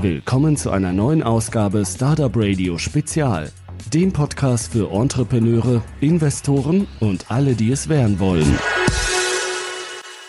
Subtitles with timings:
[0.00, 3.52] Willkommen zu einer neuen Ausgabe Startup Radio Spezial,
[3.92, 8.58] dem Podcast für Entrepreneure, Investoren und alle, die es werden wollen.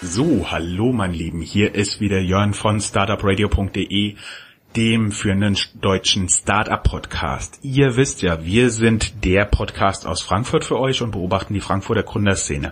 [0.01, 4.15] So, hallo mein Lieben, hier ist wieder Jörn von startupradio.de,
[4.75, 7.59] dem führenden deutschen Startup-Podcast.
[7.61, 12.03] Ihr wisst ja, wir sind der Podcast aus Frankfurt für euch und beobachten die Frankfurter
[12.03, 12.71] Gründerszene.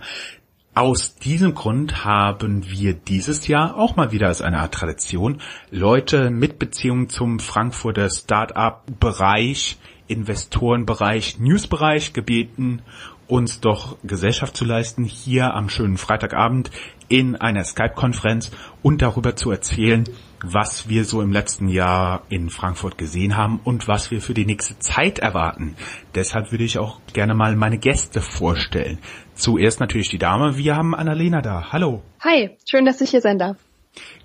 [0.80, 6.30] Aus diesem Grund haben wir dieses Jahr auch mal wieder als eine Art Tradition Leute
[6.30, 9.76] mit Beziehung zum Frankfurter Start-up-Bereich,
[10.06, 12.80] Investorenbereich, Newsbereich gebeten,
[13.28, 16.70] uns doch Gesellschaft zu leisten hier am schönen Freitagabend
[17.08, 20.04] in einer Skype-Konferenz und darüber zu erzählen,
[20.42, 24.46] was wir so im letzten Jahr in Frankfurt gesehen haben und was wir für die
[24.46, 25.76] nächste Zeit erwarten.
[26.14, 28.98] Deshalb würde ich auch gerne mal meine Gäste vorstellen.
[29.40, 30.58] Zuerst natürlich die Dame.
[30.58, 31.72] Wir haben Annalena da.
[31.72, 32.02] Hallo.
[32.22, 33.56] Hi, schön, dass ich hier sein darf.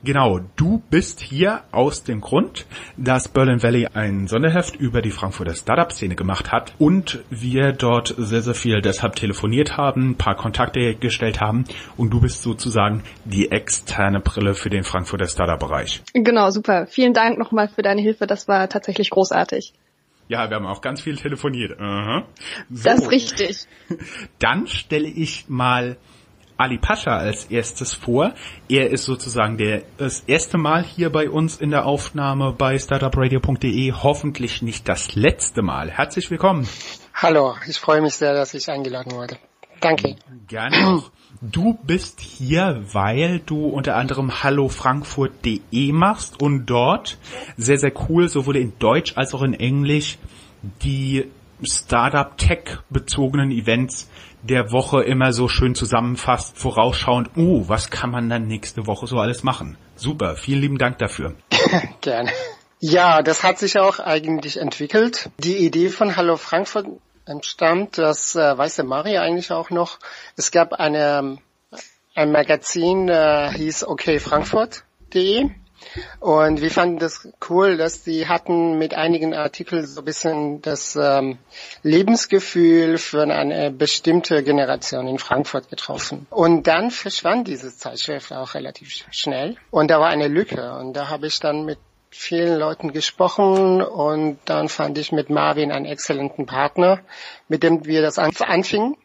[0.03, 2.65] Genau, du bist hier aus dem Grund,
[2.97, 8.41] dass Berlin Valley ein Sonderheft über die Frankfurter Startup-Szene gemacht hat und wir dort sehr,
[8.41, 11.63] sehr viel deshalb telefoniert haben, ein paar Kontakte hergestellt haben
[11.95, 16.03] und du bist sozusagen die externe Brille für den Frankfurter Startup-Bereich.
[16.13, 16.87] Genau, super.
[16.87, 19.73] Vielen Dank nochmal für deine Hilfe, das war tatsächlich großartig.
[20.27, 21.79] Ja, wir haben auch ganz viel telefoniert.
[21.79, 22.21] Uh
[22.69, 22.83] so.
[22.83, 23.67] Das ist richtig.
[24.39, 25.97] Dann stelle ich mal
[26.57, 28.33] Ali Pascha als erstes vor.
[28.69, 33.91] Er ist sozusagen der, das erste Mal hier bei uns in der Aufnahme bei startupradio.de.
[33.91, 35.91] Hoffentlich nicht das letzte Mal.
[35.91, 36.67] Herzlich willkommen.
[37.13, 39.37] Hallo, ich freue mich sehr, dass ich eingeladen wurde.
[39.85, 40.15] Danke.
[40.47, 41.03] Gerne.
[41.41, 47.19] Du bist hier, weil du unter anderem hallofrankfurt.de machst und dort
[47.55, 50.17] sehr, sehr cool, sowohl in Deutsch als auch in Englisch,
[50.81, 51.29] die
[51.61, 54.09] Startup-Tech bezogenen Events
[54.41, 59.17] der Woche immer so schön zusammenfasst, vorausschauend, oh, was kann man dann nächste Woche so
[59.17, 59.77] alles machen?
[59.95, 61.35] Super, vielen lieben Dank dafür.
[62.01, 62.31] Gerne.
[62.79, 65.29] Ja, das hat sich auch eigentlich entwickelt.
[65.37, 66.87] Die Idee von Hallo Frankfurt
[67.25, 69.99] entstammt, das äh, weiß der Mario eigentlich auch noch.
[70.35, 71.37] Es gab eine,
[72.13, 75.49] ein Magazin, äh, hieß okayfrankfurt.de
[76.19, 80.95] und wir fanden das cool, dass die hatten mit einigen Artikeln so ein bisschen das
[80.95, 81.37] ähm,
[81.83, 86.27] Lebensgefühl für eine bestimmte Generation in Frankfurt getroffen.
[86.29, 89.55] Und dann verschwand diese Zeitschrift auch relativ schnell.
[89.71, 90.73] Und da war eine Lücke.
[90.73, 91.79] Und da habe ich dann mit
[92.17, 97.01] vielen Leuten gesprochen und dann fand ich mit Marvin einen exzellenten Partner,
[97.47, 98.95] mit dem wir das anfingen.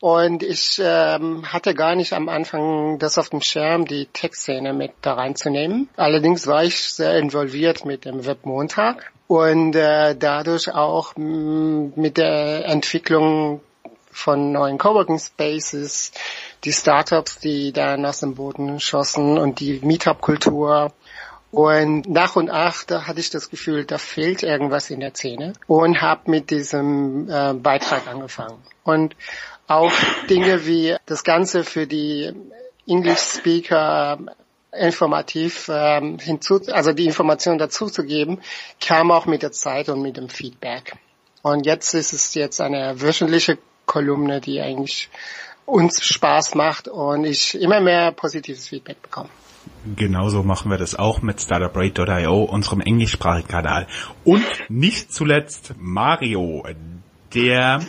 [0.00, 4.92] Und ich ähm, hatte gar nicht am Anfang das auf dem Schirm, die Textszene mit
[5.02, 5.90] da reinzunehmen.
[5.96, 13.60] Allerdings war ich sehr involviert mit dem Webmontag und äh, dadurch auch mit der Entwicklung
[14.10, 16.12] von neuen Coworking Spaces,
[16.64, 20.92] die Startups, die dann aus dem Boden schossen und die Meetup-Kultur.
[21.50, 25.52] Und nach und nach, da hatte ich das Gefühl, da fehlt irgendwas in der Szene
[25.66, 28.62] und habe mit diesem äh, Beitrag angefangen.
[28.84, 29.16] Und
[29.66, 29.92] auch
[30.28, 32.32] Dinge wie das Ganze für die
[32.86, 34.18] English Speaker
[34.72, 38.40] informativ ähm, hinzu, also die Information dazu zu geben,
[38.80, 40.94] kam auch mit der Zeit und mit dem Feedback.
[41.42, 45.08] Und jetzt ist es jetzt eine wöchentliche Kolumne, die eigentlich
[45.66, 49.30] uns Spaß macht und ich immer mehr positives Feedback bekomme.
[49.96, 53.86] Genauso machen wir das auch mit StartupRate.io, unserem englischsprachigen Kanal.
[54.24, 56.64] Und nicht zuletzt Mario,
[57.34, 57.80] der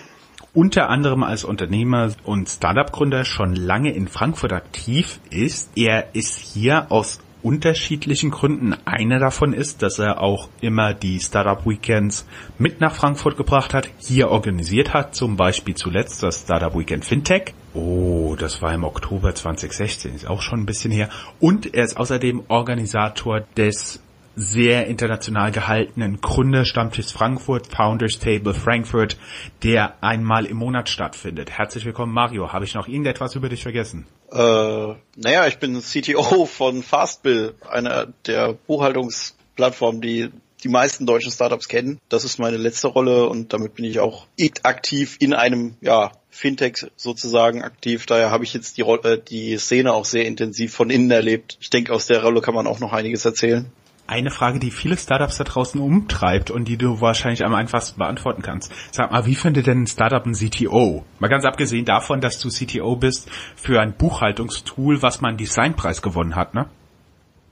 [0.54, 5.72] unter anderem als Unternehmer und Startup-Gründer schon lange in Frankfurt aktiv ist.
[5.76, 8.76] Er ist hier aus unterschiedlichen Gründen.
[8.86, 12.26] Einer davon ist, dass er auch immer die Startup Weekends
[12.58, 17.54] mit nach Frankfurt gebracht hat, hier organisiert hat, zum Beispiel zuletzt das Startup Weekend Fintech.
[17.74, 21.10] Oh, das war im Oktober 2016, ist auch schon ein bisschen her.
[21.40, 24.02] Und er ist außerdem Organisator des
[24.36, 29.18] sehr international gehaltenen Gründerstammtisch Frankfurt, Founders Table Frankfurt,
[29.64, 31.52] der einmal im Monat stattfindet.
[31.52, 32.54] Herzlich willkommen, Mario.
[32.54, 34.06] Habe ich noch irgendetwas über dich vergessen?
[34.32, 40.30] Äh, naja, ich bin CTO von Fastbill, einer der Buchhaltungsplattformen, die
[40.64, 42.00] die meisten deutschen Startups kennen.
[42.08, 44.28] Das ist meine letzte Rolle und damit bin ich auch
[44.64, 48.06] aktiv in einem, ja, Fintech sozusagen aktiv.
[48.06, 51.58] Daher habe ich jetzt die, Rolle, die Szene auch sehr intensiv von innen erlebt.
[51.60, 53.70] Ich denke, aus der Rolle kann man auch noch einiges erzählen
[54.12, 58.42] eine Frage, die viele Startups da draußen umtreibt und die du wahrscheinlich am einfachsten beantworten
[58.42, 58.72] kannst.
[58.92, 61.06] Sag mal, wie findet denn ein Startup ein CTO?
[61.20, 66.36] Mal ganz abgesehen davon, dass du CTO bist für ein Buchhaltungstool, was man Designpreis gewonnen
[66.36, 66.70] hat, ne?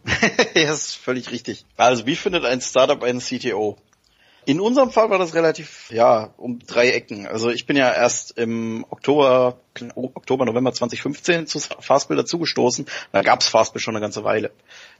[0.53, 1.65] ja, ist völlig richtig.
[1.77, 3.77] Also, wie findet ein Startup einen CTO?
[4.45, 7.27] In unserem Fall war das relativ, ja, um drei Ecken.
[7.27, 9.59] Also ich bin ja erst im Oktober,
[9.95, 12.87] Oktober, November 2015 zu Fastbill dazugestoßen.
[13.11, 14.51] Da gab's Fastbill schon eine ganze Weile.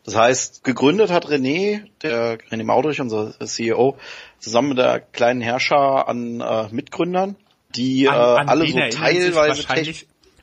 [0.04, 3.98] Das heißt, gegründet hat René, der René Maudrich, unser CEO,
[4.40, 7.36] zusammen mit der kleinen Herrscher an äh, Mitgründern,
[7.76, 9.66] die an, an äh, alle so teilweise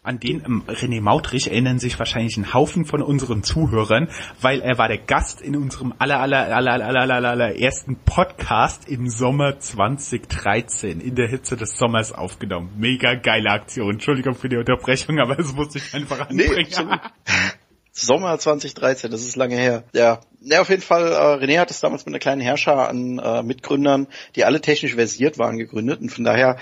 [0.06, 4.08] an den ähm, René Mautrich erinnern sich wahrscheinlich ein Haufen von unseren Zuhörern,
[4.40, 8.88] weil er war der Gast in unserem aller, aller, aller, aller, aller, aller ersten Podcast
[8.88, 12.70] im Sommer 2013 in der Hitze des Sommers aufgenommen.
[12.78, 13.94] Mega geile Aktion.
[13.94, 16.68] Entschuldigung für die Unterbrechung, aber es musste ich einfach anbringen.
[16.70, 16.84] Nee,
[17.98, 19.84] Sommer 2013, das ist lange her.
[19.94, 23.18] Ja, ja auf jeden Fall, äh, René hat es damals mit einer kleinen Herrscher an
[23.18, 26.58] äh, Mitgründern, die alle technisch versiert waren, gegründet und von daher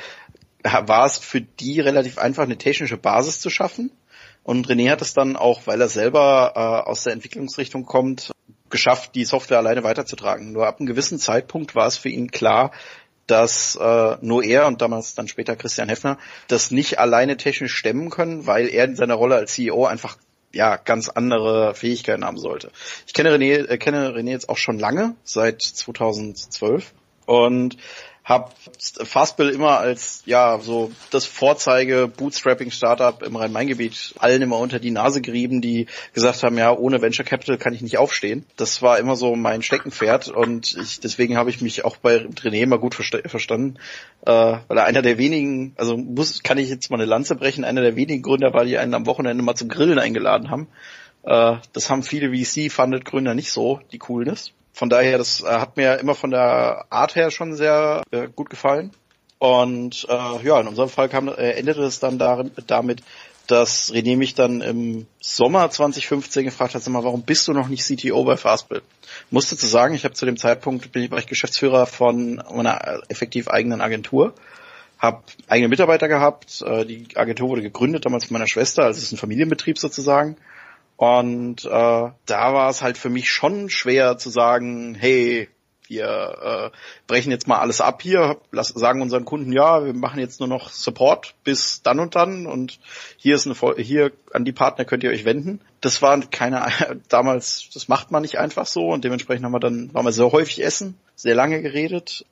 [0.62, 3.90] war es für die relativ einfach, eine technische Basis zu schaffen.
[4.44, 8.30] Und René hat es dann auch, weil er selber äh, aus der Entwicklungsrichtung kommt,
[8.70, 10.52] geschafft, die Software alleine weiterzutragen.
[10.52, 12.70] Nur ab einem gewissen Zeitpunkt war es für ihn klar,
[13.26, 18.10] dass äh, nur er und damals dann später Christian Heffner das nicht alleine technisch stemmen
[18.10, 20.16] können, weil er in seiner Rolle als CEO einfach
[20.54, 22.70] ja ganz andere Fähigkeiten haben sollte.
[23.06, 26.92] Ich kenne René, äh, kenne René jetzt auch schon lange, seit 2012
[27.26, 27.76] und
[28.24, 28.50] habe
[29.04, 34.90] Fastbill immer als ja so das Vorzeige Bootstrapping Startup im Rhein-Main-Gebiet allen immer unter die
[34.90, 38.46] Nase gerieben, die gesagt haben, ja, ohne Venture Capital kann ich nicht aufstehen.
[38.56, 42.62] Das war immer so mein Steckenpferd und ich, deswegen habe ich mich auch bei René
[42.62, 43.76] immer gut versta verstanden,
[44.24, 47.64] äh, weil er einer der wenigen, also muss kann ich jetzt mal eine Lanze brechen,
[47.64, 50.68] einer der wenigen Gründer war, die einen am Wochenende mal zum Grillen eingeladen haben.
[51.24, 54.52] Äh, das haben viele VC-Funded Gründer nicht so, die Coolness.
[54.74, 58.50] Von daher, das äh, hat mir immer von der Art her schon sehr äh, gut
[58.50, 58.90] gefallen.
[59.38, 63.02] Und äh, ja, in unserem Fall kam, äh, endete es dann darin, damit,
[63.46, 67.68] dass René mich dann im Sommer 2015 gefragt hat, sag mal, warum bist du noch
[67.68, 68.82] nicht CTO bei Fastbill?
[69.30, 73.02] Musste zu sagen, ich habe zu dem Zeitpunkt bin ich, war ich Geschäftsführer von einer
[73.08, 74.34] effektiv eigenen Agentur,
[74.98, 76.62] habe eigene Mitarbeiter gehabt.
[76.62, 80.36] Äh, die Agentur wurde gegründet damals von meiner Schwester, also es ist ein Familienbetrieb sozusagen.
[80.96, 85.48] Und äh, da war es halt für mich schon schwer zu sagen, hey,
[85.88, 86.76] wir äh,
[87.06, 90.48] brechen jetzt mal alles ab hier, lass, sagen unseren Kunden, ja, wir machen jetzt nur
[90.48, 92.78] noch Support bis dann und dann und
[93.16, 95.60] hier ist eine hier an die Partner könnt ihr euch wenden.
[95.80, 96.66] Das waren keine
[97.08, 100.32] damals, das macht man nicht einfach so und dementsprechend haben wir dann waren wir sehr
[100.32, 102.24] häufig essen, sehr lange geredet.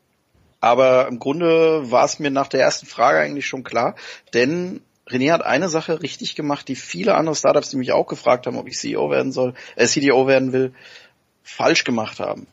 [0.61, 3.97] Aber im Grunde war es mir nach der ersten Frage eigentlich schon klar,
[4.33, 8.47] denn René hat eine Sache richtig gemacht, die viele andere Startups, die mich auch gefragt
[8.47, 10.73] haben, ob ich CEO werden soll, äh, CDO werden will,
[11.43, 12.47] falsch gemacht haben.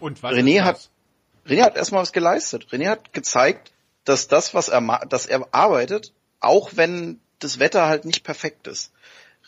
[0.00, 0.90] Und was René hat,
[1.46, 2.66] René hat erstmal was geleistet.
[2.70, 3.72] René hat gezeigt,
[4.04, 8.92] dass das, was er, dass er arbeitet, auch wenn das Wetter halt nicht perfekt ist.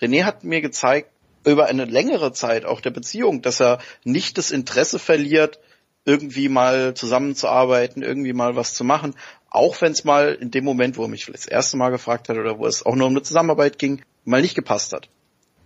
[0.01, 1.11] René hat mir gezeigt,
[1.45, 5.59] über eine längere Zeit auch der Beziehung, dass er nicht das Interesse verliert,
[6.05, 9.15] irgendwie mal zusammenzuarbeiten, irgendwie mal was zu machen,
[9.51, 12.37] auch wenn es mal in dem Moment, wo er mich das erste Mal gefragt hat
[12.37, 15.09] oder wo es auch nur um eine Zusammenarbeit ging, mal nicht gepasst hat.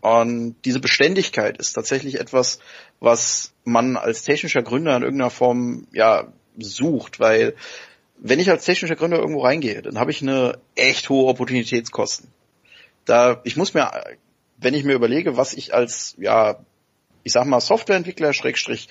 [0.00, 2.58] Und diese Beständigkeit ist tatsächlich etwas,
[3.00, 7.54] was man als technischer Gründer in irgendeiner Form ja sucht, weil
[8.18, 12.28] wenn ich als technischer Gründer irgendwo reingehe, dann habe ich eine echt hohe Opportunitätskosten.
[13.04, 13.90] Da ich muss mir,
[14.58, 16.58] wenn ich mir überlege, was ich als ja
[17.24, 18.88] ich sag mal Softwareentwickler Schrägstrich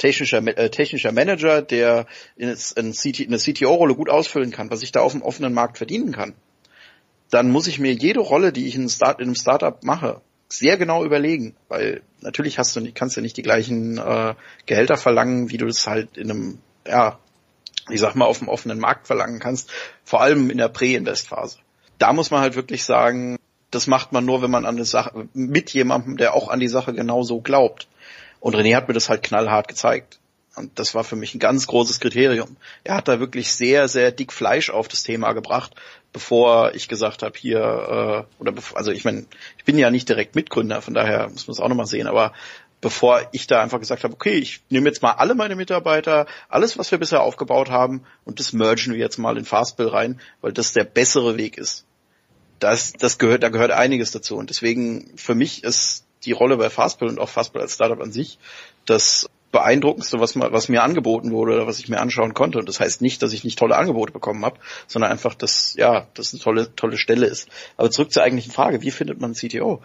[0.00, 2.06] technischer, äh, technischer Manager, der
[2.36, 5.76] in, in CT, eine CTO-Rolle gut ausfüllen kann, was ich da auf dem offenen Markt
[5.76, 6.34] verdienen kann,
[7.30, 10.76] dann muss ich mir jede Rolle, die ich in, Start, in einem Startup mache, sehr
[10.76, 14.34] genau überlegen, weil natürlich hast du nicht, kannst du nicht die gleichen äh,
[14.66, 17.20] Gehälter verlangen, wie du es halt in einem, ja,
[17.88, 19.70] ich sag mal, auf dem offenen Markt verlangen kannst,
[20.02, 21.58] vor allem in der Prä-Invest-Phase.
[21.98, 23.36] Da muss man halt wirklich sagen,
[23.70, 26.68] das macht man nur, wenn man an eine Sache, mit jemandem, der auch an die
[26.68, 27.88] Sache genauso glaubt.
[28.40, 30.18] Und René hat mir das halt knallhart gezeigt.
[30.56, 32.56] Und das war für mich ein ganz großes Kriterium.
[32.82, 35.74] Er hat da wirklich sehr, sehr dick Fleisch auf das Thema gebracht,
[36.12, 39.26] bevor ich gesagt habe, hier, äh, oder also ich meine,
[39.58, 42.32] ich bin ja nicht direkt Mitgründer, von daher muss man es auch nochmal sehen, aber
[42.80, 46.78] bevor ich da einfach gesagt habe, okay, ich nehme jetzt mal alle meine Mitarbeiter, alles,
[46.78, 50.52] was wir bisher aufgebaut haben, und das mergen wir jetzt mal in Fastbill rein, weil
[50.52, 51.84] das der bessere Weg ist.
[52.58, 54.36] Das, das gehört, da gehört einiges dazu.
[54.36, 58.12] Und deswegen, für mich ist die Rolle bei Fastbill und auch Fastbill als Startup an
[58.12, 58.38] sich
[58.86, 62.58] das beeindruckendste, was, was mir angeboten wurde oder was ich mir anschauen konnte.
[62.58, 66.06] Und das heißt nicht, dass ich nicht tolle Angebote bekommen habe, sondern einfach, dass ja,
[66.14, 67.48] das eine tolle, tolle Stelle ist.
[67.76, 69.82] Aber zurück zur eigentlichen Frage, wie findet man CTO?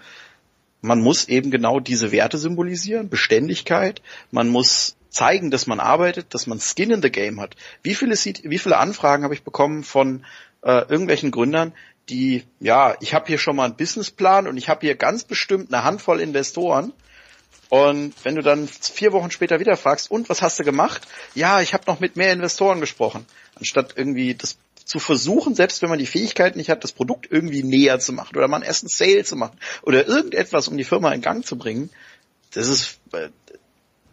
[0.82, 4.04] Man muss eben genau diese Werte symbolisieren, Beständigkeit.
[4.30, 7.56] Man muss zeigen, dass man arbeitet, dass man Skin in the Game hat.
[7.82, 10.26] Wie viele, wie viele Anfragen habe ich bekommen von
[10.62, 11.74] äh, irgendwelchen Gründern,
[12.10, 15.74] die, ja, ich habe hier schon mal einen Businessplan und ich habe hier ganz bestimmt
[15.74, 16.94] eine Handvoll Investoren,
[17.70, 21.08] Und wenn du dann vier Wochen später wieder fragst, und was hast du gemacht?
[21.34, 23.26] Ja, ich habe noch mit mehr Investoren gesprochen.
[23.56, 27.64] Anstatt irgendwie das zu versuchen, selbst wenn man die Fähigkeit nicht hat, das Produkt irgendwie
[27.64, 31.12] näher zu machen oder mal einen ersten Sale zu machen oder irgendetwas, um die Firma
[31.12, 31.90] in Gang zu bringen,
[32.54, 33.30] das ist, äh,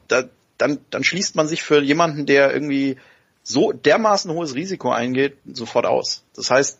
[0.09, 0.25] da,
[0.57, 2.97] dann, dann schließt man sich für jemanden, der irgendwie
[3.43, 6.25] so dermaßen hohes Risiko eingeht, sofort aus.
[6.35, 6.79] Das heißt,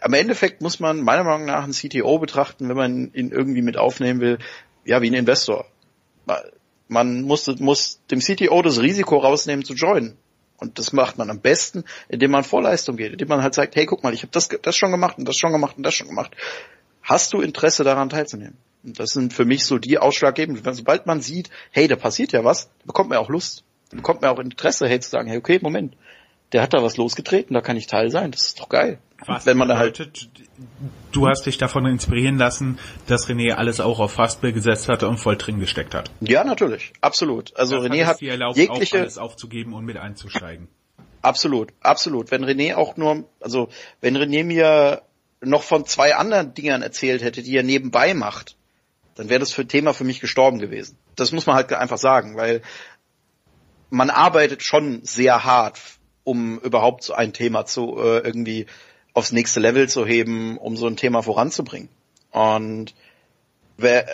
[0.00, 3.76] am Endeffekt muss man meiner Meinung nach einen CTO betrachten, wenn man ihn irgendwie mit
[3.76, 4.38] aufnehmen will,
[4.84, 5.66] ja, wie ein Investor.
[6.88, 10.16] Man muss, muss dem CTO das Risiko rausnehmen zu joinen.
[10.58, 13.86] Und das macht man am besten, indem man Vorleistung geht, indem man halt sagt, hey,
[13.86, 16.08] guck mal, ich habe das, das schon gemacht und das schon gemacht und das schon
[16.08, 16.36] gemacht.
[17.02, 18.58] Hast du Interesse daran teilzunehmen?
[18.84, 20.74] Und das sind für mich so die ausschlaggebenden.
[20.74, 24.38] Sobald man sieht, hey, da passiert ja was, bekommt man auch Lust, bekommt man auch
[24.38, 25.96] Interesse, hey, zu sagen, hey, okay, Moment,
[26.52, 28.98] der hat da was losgetreten, da kann ich Teil sein, das ist doch geil.
[29.26, 30.50] Was wenn man bedeutet, halt
[31.12, 35.18] du hast dich davon inspirieren lassen, dass René alles auch auf Fastbill gesetzt hatte und
[35.18, 36.10] voll drin gesteckt hat.
[36.20, 37.56] Ja, natürlich, absolut.
[37.56, 40.68] Also das René hat, hat erlaubt, jegliche alles aufzugeben und mit einzusteigen.
[41.22, 42.30] Absolut, absolut.
[42.30, 43.68] Wenn René auch nur, also
[44.00, 45.02] wenn René mir
[45.42, 48.56] noch von zwei anderen Dingern erzählt hätte, die er nebenbei macht,
[49.14, 50.96] dann wäre das für Thema für mich gestorben gewesen.
[51.16, 52.62] Das muss man halt einfach sagen, weil
[53.90, 55.78] man arbeitet schon sehr hart,
[56.30, 58.66] um überhaupt so ein Thema zu äh, irgendwie
[59.14, 61.88] aufs nächste Level zu heben, um so ein Thema voranzubringen.
[62.30, 62.94] Und
[63.76, 64.06] wer,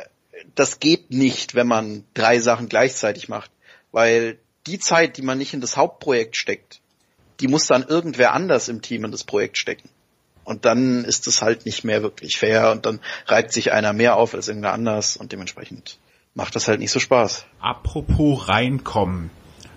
[0.54, 3.50] das geht nicht, wenn man drei Sachen gleichzeitig macht,
[3.92, 6.80] weil die Zeit, die man nicht in das Hauptprojekt steckt,
[7.40, 9.90] die muss dann irgendwer anders im Team in das Projekt stecken.
[10.44, 14.16] Und dann ist es halt nicht mehr wirklich fair und dann reibt sich einer mehr
[14.16, 15.98] auf als irgendwer anders und dementsprechend
[16.34, 17.44] macht das halt nicht so Spaß.
[17.60, 19.30] Apropos reinkommen.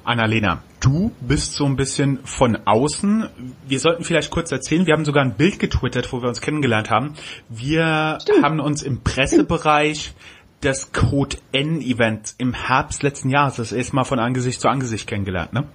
[0.05, 3.30] Annalena, du bist so ein bisschen von außen.
[3.68, 6.90] Wir sollten vielleicht kurz erzählen, wir haben sogar ein Bild getwittert, wo wir uns kennengelernt
[6.90, 7.16] haben.
[7.50, 8.44] Wir Stimmt.
[8.44, 10.14] haben uns im Pressebereich
[10.64, 15.08] des Code N Events im Herbst letzten Jahres das erste Mal von Angesicht zu Angesicht
[15.08, 15.66] kennengelernt, ne?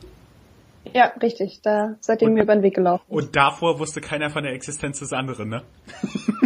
[0.93, 1.61] Ja, richtig.
[1.63, 3.05] Da seitdem und, wir über den Weg gelaufen.
[3.09, 5.63] Und davor wusste keiner von der Existenz des anderen, ne?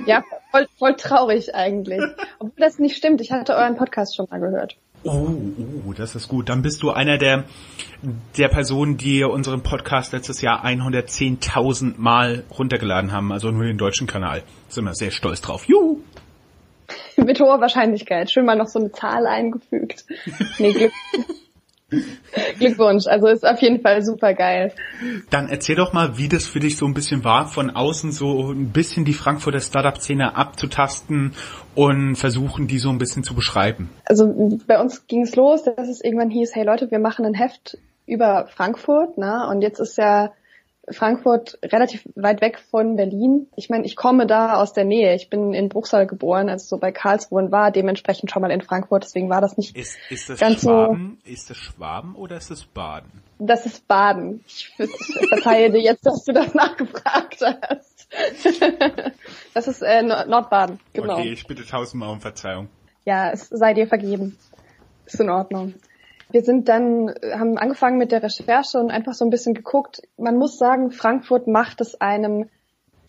[0.07, 0.23] Ja,
[0.53, 2.01] voll, voll traurig eigentlich.
[2.39, 3.21] Obwohl das nicht stimmt.
[3.21, 4.77] Ich hatte euren Podcast schon mal gehört.
[5.05, 5.37] Oh,
[5.87, 6.49] oh, das ist gut.
[6.49, 7.45] Dann bist du einer der,
[8.37, 14.07] der Personen, die unseren Podcast letztes Jahr 110.000 Mal runtergeladen haben, also nur den deutschen
[14.07, 14.43] Kanal.
[14.69, 15.65] Sind wir sehr stolz drauf.
[15.65, 16.01] Juhu!
[17.17, 18.31] Mit hoher Wahrscheinlichkeit.
[18.31, 20.05] Schön mal noch so eine Zahl eingefügt.
[20.59, 20.93] Nee, Glück.
[22.59, 24.73] Glückwunsch, also ist auf jeden Fall super geil.
[25.31, 28.53] Dann erzähl doch mal, wie das für dich so ein bisschen war, von außen so
[28.53, 31.33] ein bisschen die Frankfurter Startup-Szene abzutasten
[31.75, 33.89] und versuchen, die so ein bisschen zu beschreiben.
[34.05, 37.35] Also bei uns ging es los, dass es irgendwann hieß, hey Leute, wir machen ein
[37.35, 39.47] Heft über Frankfurt, ne?
[39.49, 40.33] Und jetzt ist ja
[40.91, 43.47] Frankfurt relativ weit weg von Berlin.
[43.57, 45.15] Ich meine, ich komme da aus der Nähe.
[45.15, 49.05] Ich bin in Bruchsal geboren, also so bei Karlsruhe war dementsprechend schon mal in Frankfurt,
[49.05, 51.33] deswegen war das nicht ist, ist das ganz Schwaben, so.
[51.33, 53.23] Ist das Schwaben oder ist das Baden?
[53.39, 54.45] Das ist Baden.
[54.47, 58.09] Ich, ich verzeihe dir jetzt, dass du das nachgefragt hast.
[59.55, 61.19] das ist äh, Nordbaden, genau.
[61.19, 62.69] Okay, ich bitte tausendmal um Verzeihung.
[63.05, 64.37] Ja, es sei dir vergeben.
[65.07, 65.75] Ist in Ordnung.
[66.31, 70.03] Wir sind dann, haben angefangen mit der Recherche und einfach so ein bisschen geguckt.
[70.19, 72.51] Man muss sagen, Frankfurt macht es einem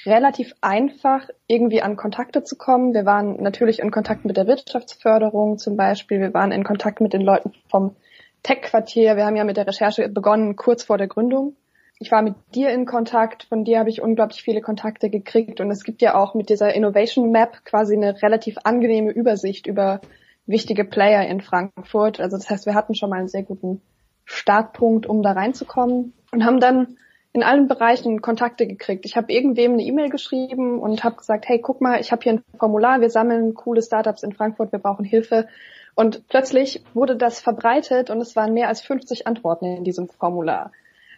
[0.06, 2.94] relativ einfach, irgendwie an Kontakte zu kommen.
[2.94, 6.22] Wir waren natürlich in Kontakt mit der Wirtschaftsförderung zum Beispiel.
[6.22, 7.96] Wir waren in Kontakt mit den Leuten vom
[8.44, 9.18] Tech-Quartier.
[9.18, 11.56] Wir haben ja mit der Recherche begonnen, kurz vor der Gründung.
[12.02, 15.70] Ich war mit dir in Kontakt, von dir habe ich unglaublich viele Kontakte gekriegt und
[15.70, 20.00] es gibt ja auch mit dieser Innovation Map quasi eine relativ angenehme Übersicht über
[20.46, 22.20] wichtige Player in Frankfurt.
[22.20, 23.82] Also das heißt, wir hatten schon mal einen sehr guten
[24.26, 26.98] Startpunkt, um da reinzukommen und haben dann
[27.32, 29.06] in allen Bereichen Kontakte gekriegt.
[29.06, 32.34] Ich habe irgendwem eine E-Mail geschrieben und habe gesagt, hey, guck mal, ich habe hier
[32.34, 35.48] ein Formular, wir sammeln coole Startups in Frankfurt, wir brauchen Hilfe.
[35.96, 40.72] Und plötzlich wurde das verbreitet und es waren mehr als 50 Antworten in diesem Formular.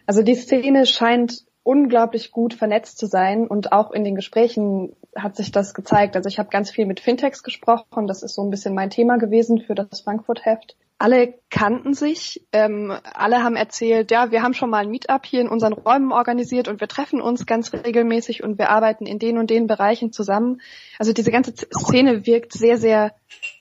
[0.06, 5.36] Also die Szene scheint unglaublich gut vernetzt zu sein und auch in den Gesprächen hat
[5.36, 6.16] sich das gezeigt.
[6.16, 9.18] Also ich habe ganz viel mit Fintechs gesprochen, das ist so ein bisschen mein Thema
[9.18, 10.76] gewesen für das Frankfurt-Heft.
[10.98, 15.40] Alle kannten sich, ähm, alle haben erzählt, ja, wir haben schon mal ein Meetup hier
[15.40, 19.36] in unseren Räumen organisiert und wir treffen uns ganz regelmäßig und wir arbeiten in den
[19.36, 20.60] und den Bereichen zusammen.
[20.98, 23.14] Also diese ganze Szene wirkt sehr, sehr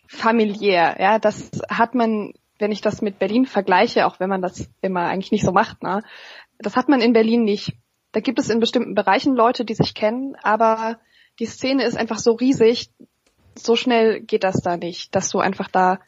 [0.08, 0.98] familiär.
[1.00, 5.06] Ja, das hat man, wenn ich das mit Berlin vergleiche, auch wenn man das immer
[5.06, 6.04] eigentlich nicht so macht, ne,
[6.60, 7.74] das hat man in Berlin nicht.
[8.12, 11.00] Da gibt es in bestimmten Bereichen Leute, die sich kennen, aber
[11.42, 12.92] die Szene ist einfach so riesig,
[13.56, 16.00] so schnell geht das da nicht, dass du einfach da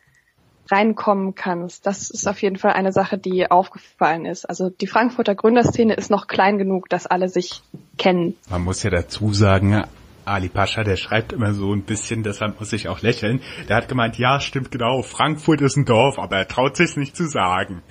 [0.70, 1.88] reinkommen kannst.
[1.88, 4.46] Das ist auf jeden Fall eine Sache, die aufgefallen ist.
[4.46, 7.64] Also die Frankfurter Gründerszene ist noch klein genug, dass alle sich
[7.98, 8.38] kennen.
[8.48, 9.84] Man muss ja dazu sagen,
[10.24, 13.42] Ali Pascha, der schreibt immer so ein bisschen, deshalb muss ich auch lächeln.
[13.68, 17.18] Der hat gemeint, ja, stimmt genau, Frankfurt ist ein Dorf, aber er traut sich nicht
[17.18, 17.82] zu sagen.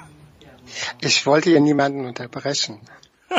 [1.02, 2.80] ich wollte hier niemanden unterbrechen.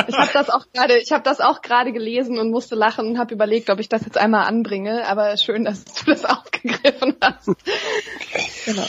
[0.06, 3.18] Ich habe das auch gerade, ich habe das auch gerade gelesen und musste lachen und
[3.18, 5.06] habe überlegt, ob ich das jetzt einmal anbringe.
[5.06, 7.50] Aber schön, dass du das aufgegriffen hast.
[8.64, 8.86] genau.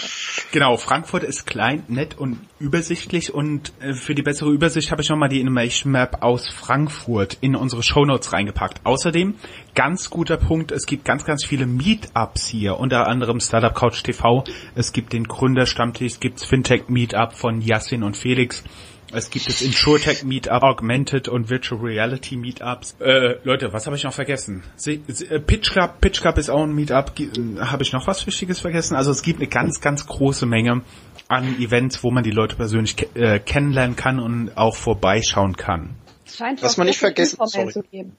[0.52, 5.10] Genau, Frankfurt ist klein, nett und übersichtlich und äh, für die bessere Übersicht habe ich
[5.10, 8.86] nochmal die Innovation Map aus Frankfurt in unsere Show Notes reingepackt.
[8.86, 9.36] Außerdem,
[9.76, 14.44] ganz guter Punkt, es gibt ganz, ganz viele Meetups hier, unter anderem Startup Couch TV,
[14.76, 18.64] es gibt den Gründerstammtisch, es gibt Fintech Meetup von Yassin und Felix.
[19.14, 22.96] Es gibt das InsurTech Meetup, Augmented und Virtual Reality Meetups.
[23.00, 24.64] Äh, Leute, was habe ich noch vergessen?
[24.86, 24.98] Äh,
[25.40, 27.12] Pitch Club, Pitch Club ist auch ein Meetup.
[27.20, 28.96] Äh, habe ich noch was Wichtiges vergessen?
[28.96, 30.82] Also es gibt eine ganz, ganz große Menge
[31.28, 35.96] an Events, wo man die Leute persönlich ke äh, kennenlernen kann und auch vorbeischauen kann.
[36.32, 38.18] Es scheint Was man nicht vergessen informell zu geben.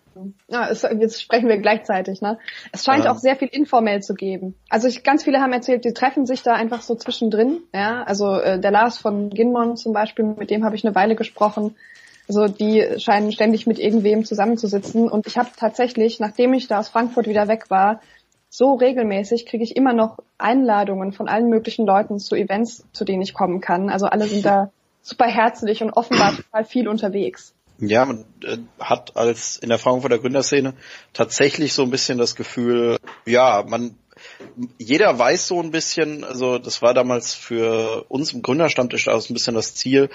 [0.48, 2.38] Ja, es, jetzt sprechen wir gleichzeitig, ne?
[2.70, 3.12] Es scheint ja.
[3.12, 4.54] auch sehr viel informell zu geben.
[4.68, 8.02] Also ich, ganz viele haben erzählt, die treffen sich da einfach so zwischendrin, ja.
[8.02, 11.74] Also äh, der Lars von Ginmon zum Beispiel, mit dem habe ich eine Weile gesprochen.
[12.28, 15.08] Also die scheinen ständig mit irgendwem zusammenzusitzen.
[15.08, 18.00] Und ich habe tatsächlich, nachdem ich da aus Frankfurt wieder weg war,
[18.50, 23.22] so regelmäßig kriege ich immer noch Einladungen von allen möglichen Leuten zu Events, zu denen
[23.22, 23.88] ich kommen kann.
[23.88, 24.70] Also alle sind da
[25.02, 27.54] super herzlich und offenbar total viel unterwegs.
[27.84, 30.74] Ja, man äh, hat als in der Frankfurter Gründerszene
[31.12, 32.96] tatsächlich so ein bisschen das Gefühl,
[33.26, 33.96] ja, man
[34.78, 39.34] jeder weiß so ein bisschen, also das war damals für uns im Gründerstammtisch auch ein
[39.34, 40.10] bisschen das Ziel,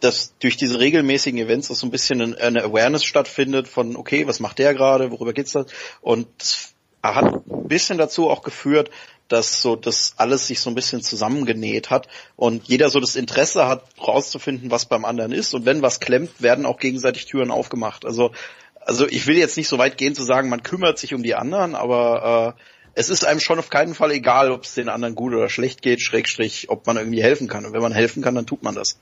[0.00, 4.40] dass durch diese regelmäßigen Events auch so ein bisschen eine Awareness stattfindet von, okay, was
[4.40, 5.66] macht der gerade, worüber geht's da?
[6.00, 6.72] Und das
[7.02, 8.90] hat ein bisschen dazu auch geführt,
[9.30, 13.66] dass so das alles sich so ein bisschen zusammengenäht hat und jeder so das Interesse
[13.68, 15.54] hat, rauszufinden, was beim anderen ist.
[15.54, 18.04] Und wenn was klemmt, werden auch gegenseitig Türen aufgemacht.
[18.04, 18.32] Also,
[18.80, 21.36] also ich will jetzt nicht so weit gehen zu sagen, man kümmert sich um die
[21.36, 22.62] anderen, aber äh,
[22.94, 25.80] es ist einem schon auf keinen Fall egal, ob es den anderen gut oder schlecht
[25.80, 27.64] geht, Schrägstrich, ob man irgendwie helfen kann.
[27.64, 28.98] Und wenn man helfen kann, dann tut man das.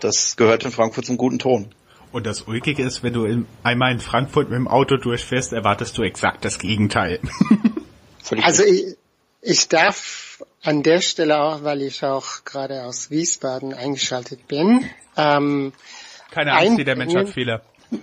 [0.00, 1.74] Das gehört in Frankfurt zum guten Ton.
[2.12, 5.98] Und das Ulkige ist, wenn du in, einmal in Frankfurt mit dem Auto durchfährst, erwartest
[5.98, 7.20] du exakt das Gegenteil.
[8.42, 8.96] also ich,
[9.42, 14.84] ich darf an der Stelle auch, weil ich auch gerade aus Wiesbaden eingeschaltet bin.
[15.16, 15.72] Ähm,
[16.30, 17.62] Keine Angst, der Mensch hat Fehler.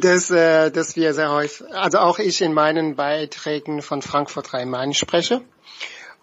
[0.00, 4.94] dass, äh, dass wir sehr häufig, also auch ich in meinen Beiträgen von Frankfurt Rhein-Main
[4.94, 5.42] spreche.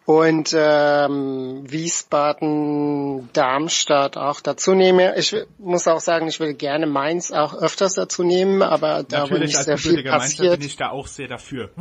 [0.06, 5.18] Und ähm, Wiesbaden, Darmstadt auch dazu nehme.
[5.18, 9.36] Ich muss auch sagen, ich will gerne Mainz auch öfters dazu nehmen, aber da wo
[9.36, 10.60] nicht sehr viel passiert.
[10.60, 11.72] bin ich da auch sehr dafür.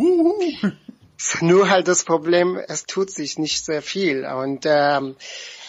[1.40, 4.26] Nur halt das Problem, es tut sich nicht sehr viel.
[4.26, 5.16] Und ähm,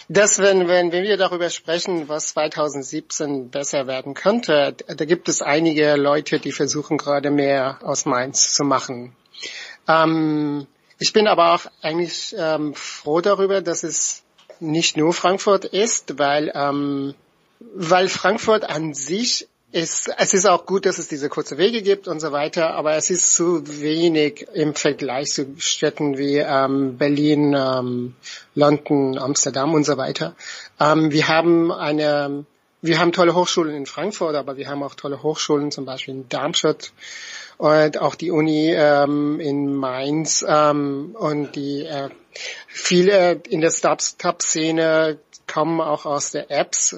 [0.08, 5.42] das, wenn, wenn, wenn wir darüber sprechen, was 2017 besser werden könnte, da gibt es
[5.42, 9.14] einige Leute, die versuchen gerade mehr aus Mainz zu machen.
[9.86, 10.66] Ähm,
[10.98, 14.22] ich bin aber auch eigentlich ähm, froh darüber, dass es
[14.60, 17.14] nicht nur Frankfurt ist, weil, ähm,
[17.74, 22.08] weil Frankfurt an sich es, es ist auch gut, dass es diese kurze Wege gibt
[22.08, 27.54] und so weiter, aber es ist zu wenig im Vergleich zu Städten wie ähm, Berlin,
[27.54, 28.14] ähm,
[28.54, 30.34] London, Amsterdam und so weiter.
[30.80, 32.46] Ähm, wir haben eine,
[32.80, 36.28] wir haben tolle Hochschulen in Frankfurt, aber wir haben auch tolle Hochschulen, zum Beispiel in
[36.30, 36.92] Darmstadt
[37.58, 42.08] und auch die Uni ähm, in Mainz ähm, und die äh,
[42.68, 46.96] viele in der Startup-Szene kommen auch aus der Apps,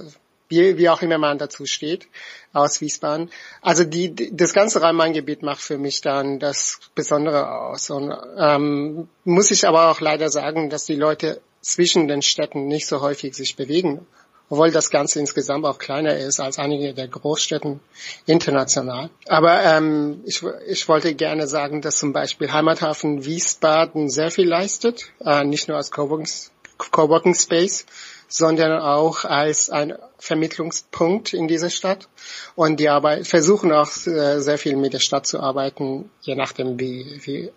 [0.51, 2.09] wie, wie auch immer man dazu steht
[2.53, 3.31] aus Wiesbaden.
[3.63, 7.89] Also die, das ganze Rhein-Main-Gebiet macht für mich dann das Besondere aus.
[7.91, 12.87] Und ähm, muss ich aber auch leider sagen, dass die Leute zwischen den Städten nicht
[12.87, 14.07] so häufig sich bewegen,
[14.49, 17.79] obwohl das Ganze insgesamt auch kleiner ist als einige der Großstädten
[18.27, 19.11] international.
[19.29, 25.13] Aber ähm, ich, ich wollte gerne sagen, dass zum Beispiel Heimathafen Wiesbaden sehr viel leistet,
[25.25, 27.87] äh, nicht nur als Coworking Space,
[28.31, 32.09] sondern auch als ein Vermittlungspunkt in dieser Stadt.
[32.55, 36.79] Und die Arbeit, versuchen auch äh, sehr viel mit der Stadt zu arbeiten, je nachdem,
[36.79, 37.51] wie, wie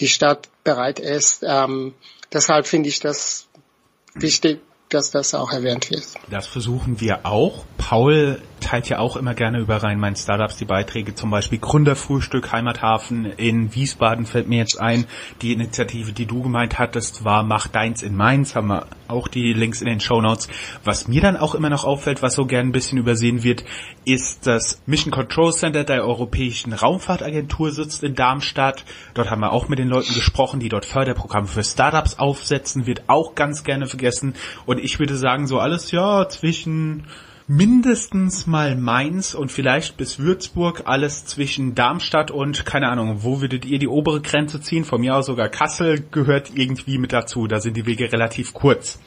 [0.00, 1.44] die Stadt bereit ist.
[1.46, 1.94] Ähm,
[2.32, 3.46] deshalb finde ich das
[4.14, 6.04] wichtig, dass das auch erwähnt wird.
[6.28, 7.64] Das versuchen wir auch.
[7.78, 12.50] Paul teilt ja auch immer gerne über rein meinen Startups die Beiträge, zum Beispiel Gründerfrühstück
[12.50, 15.06] Heimathafen in Wiesbaden fällt mir jetzt ein.
[15.42, 19.52] Die Initiative, die du gemeint hattest, war Mach deins in Mainz, haben wir auch die
[19.52, 20.48] Links in den Show Notes.
[20.82, 23.64] Was mir dann auch immer noch auffällt, was so gern ein bisschen übersehen wird,
[24.04, 28.84] ist das Mission Control Center der Europäischen Raumfahrtagentur sitzt in Darmstadt.
[29.12, 33.04] Dort haben wir auch mit den Leuten gesprochen, die dort Förderprogramme für Startups aufsetzen, wird
[33.08, 34.34] auch ganz gerne vergessen.
[34.64, 37.04] Und ich würde sagen, so alles ja zwischen
[37.46, 43.64] mindestens mal Mainz und vielleicht bis Würzburg, alles zwischen Darmstadt und, keine Ahnung, wo würdet
[43.64, 44.84] ihr die obere Grenze ziehen?
[44.84, 48.98] Von mir aus sogar Kassel gehört irgendwie mit dazu, da sind die Wege relativ kurz.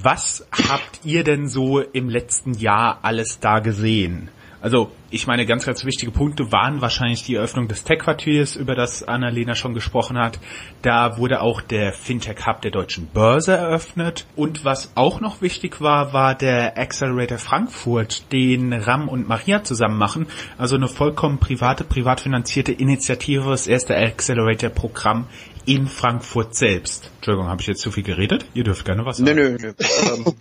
[0.00, 4.30] Was habt ihr denn so im letzten Jahr alles da gesehen?
[4.64, 9.02] Also ich meine, ganz, ganz wichtige Punkte waren wahrscheinlich die Eröffnung des Tech-Quartiers, über das
[9.02, 10.38] Annalena schon gesprochen hat.
[10.80, 14.24] Da wurde auch der Fintech-Hub der deutschen Börse eröffnet.
[14.36, 19.98] Und was auch noch wichtig war, war der Accelerator Frankfurt, den Ram und Maria zusammen
[19.98, 20.28] machen.
[20.56, 25.26] Also eine vollkommen private, privat finanzierte Initiative, das erste Accelerator-Programm
[25.66, 27.10] in Frankfurt selbst.
[27.16, 28.46] Entschuldigung, habe ich jetzt zu viel geredet?
[28.54, 29.36] Ihr dürft gerne was sagen.
[29.36, 30.32] Nö, nö, nö.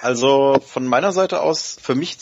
[0.00, 2.16] also von meiner Seite aus, für mich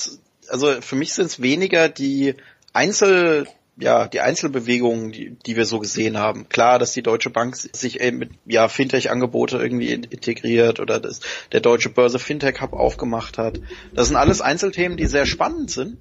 [0.49, 2.35] also für mich sind es weniger die
[2.73, 6.49] Einzel, ja, die Einzelbewegungen, die, die wir so gesehen haben.
[6.49, 11.21] Klar, dass die Deutsche Bank sich eben mit ja, Fintech-Angebote irgendwie integriert oder dass
[11.53, 13.61] der Deutsche Börse Fintech Hub aufgemacht hat.
[13.95, 15.99] Das sind alles Einzelthemen, die sehr spannend sind.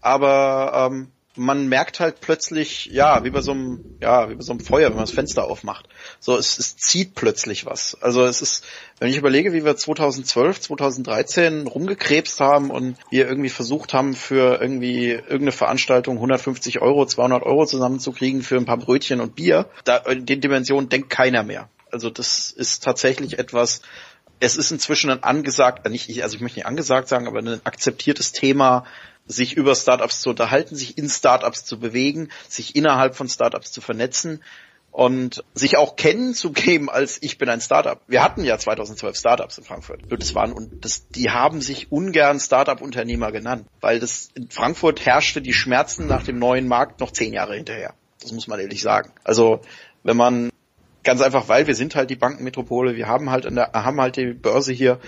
[0.00, 4.52] Aber ähm, man merkt halt plötzlich, ja, wie bei so einem, ja, wie bei so
[4.52, 5.88] einem Feuer, wenn man das Fenster aufmacht.
[6.20, 7.96] So, es, es zieht plötzlich was.
[8.00, 8.64] Also es ist,
[8.98, 14.60] wenn ich überlege, wie wir 2012, 2013 rumgekrebst haben und wir irgendwie versucht haben, für
[14.60, 19.98] irgendwie irgendeine Veranstaltung 150 Euro, 200 Euro zusammenzukriegen für ein paar Brötchen und Bier, da,
[19.98, 21.68] in den Dimensionen denkt keiner mehr.
[21.90, 23.82] Also das ist tatsächlich etwas,
[24.40, 28.32] es ist inzwischen ein angesagt, nicht, also ich möchte nicht angesagt sagen, aber ein akzeptiertes
[28.32, 28.84] Thema,
[29.28, 33.80] sich über Startups zu unterhalten, sich in Startups zu bewegen, sich innerhalb von Startups zu
[33.80, 34.42] vernetzen
[34.90, 38.00] und sich auch kennenzugeben als ich bin ein Startup.
[38.08, 40.00] Wir hatten ja 2012 Startups in Frankfurt.
[40.08, 45.40] Das waren und das, die haben sich ungern Startup-Unternehmer genannt, weil das in Frankfurt herrschte
[45.40, 47.94] die Schmerzen nach dem neuen Markt noch zehn Jahre hinterher.
[48.20, 49.12] Das muss man ehrlich sagen.
[49.22, 49.60] Also
[50.02, 50.50] wenn man
[51.04, 54.32] ganz einfach, weil wir sind halt die Bankenmetropole, wir haben halt, der, haben halt die
[54.32, 54.98] Börse hier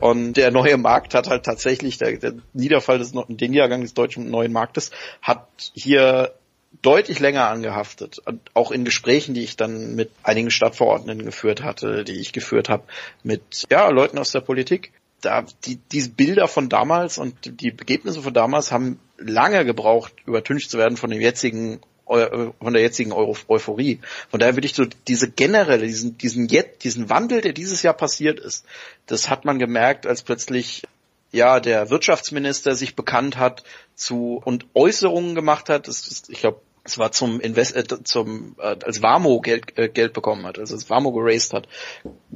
[0.00, 4.30] und der neue Markt hat halt tatsächlich, der, der Niederfall des, den Niedergang des deutschen
[4.30, 6.34] neuen Marktes hat hier
[6.82, 8.20] deutlich länger angehaftet.
[8.24, 12.68] Und auch in Gesprächen, die ich dann mit einigen Stadtverordneten geführt hatte, die ich geführt
[12.68, 12.84] habe,
[13.24, 14.92] mit ja, Leuten aus der Politik.
[15.20, 20.70] Da, die, diese Bilder von damals und die Begebnisse von damals haben lange gebraucht, übertüncht
[20.70, 24.00] zu werden von dem jetzigen von der jetzigen Euphorie.
[24.30, 26.48] Von daher würde ich so diese generelle, diesen, diesen,
[26.82, 28.64] diesen Wandel, der dieses Jahr passiert ist,
[29.06, 30.84] das hat man gemerkt, als plötzlich
[31.30, 33.62] ja der Wirtschaftsminister sich bekannt hat
[33.94, 35.88] zu und Äußerungen gemacht hat.
[35.88, 39.88] Das ist, ich glaube, es war zum Invest, äh, zum äh, als Warmo Geld, äh,
[39.88, 41.68] Geld bekommen hat, also als Warmo geraced hat,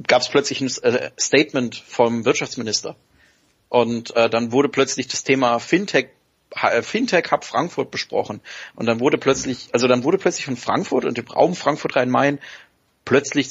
[0.07, 2.95] gab es plötzlich ein äh, Statement vom Wirtschaftsminister
[3.69, 6.09] und äh, dann wurde plötzlich das Thema Fintech äh,
[6.81, 8.41] Fintech Hub Frankfurt besprochen
[8.75, 12.39] und dann wurde plötzlich, also dann wurde plötzlich von Frankfurt und dem Raum Frankfurt Rhein-Main
[13.05, 13.49] plötzlich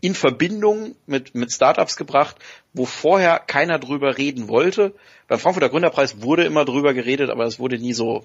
[0.00, 2.36] in Verbindung mit, mit Startups gebracht,
[2.72, 4.94] wo vorher keiner drüber reden wollte.
[5.28, 8.24] Beim Frankfurter Gründerpreis wurde immer drüber geredet, aber es wurde nie so,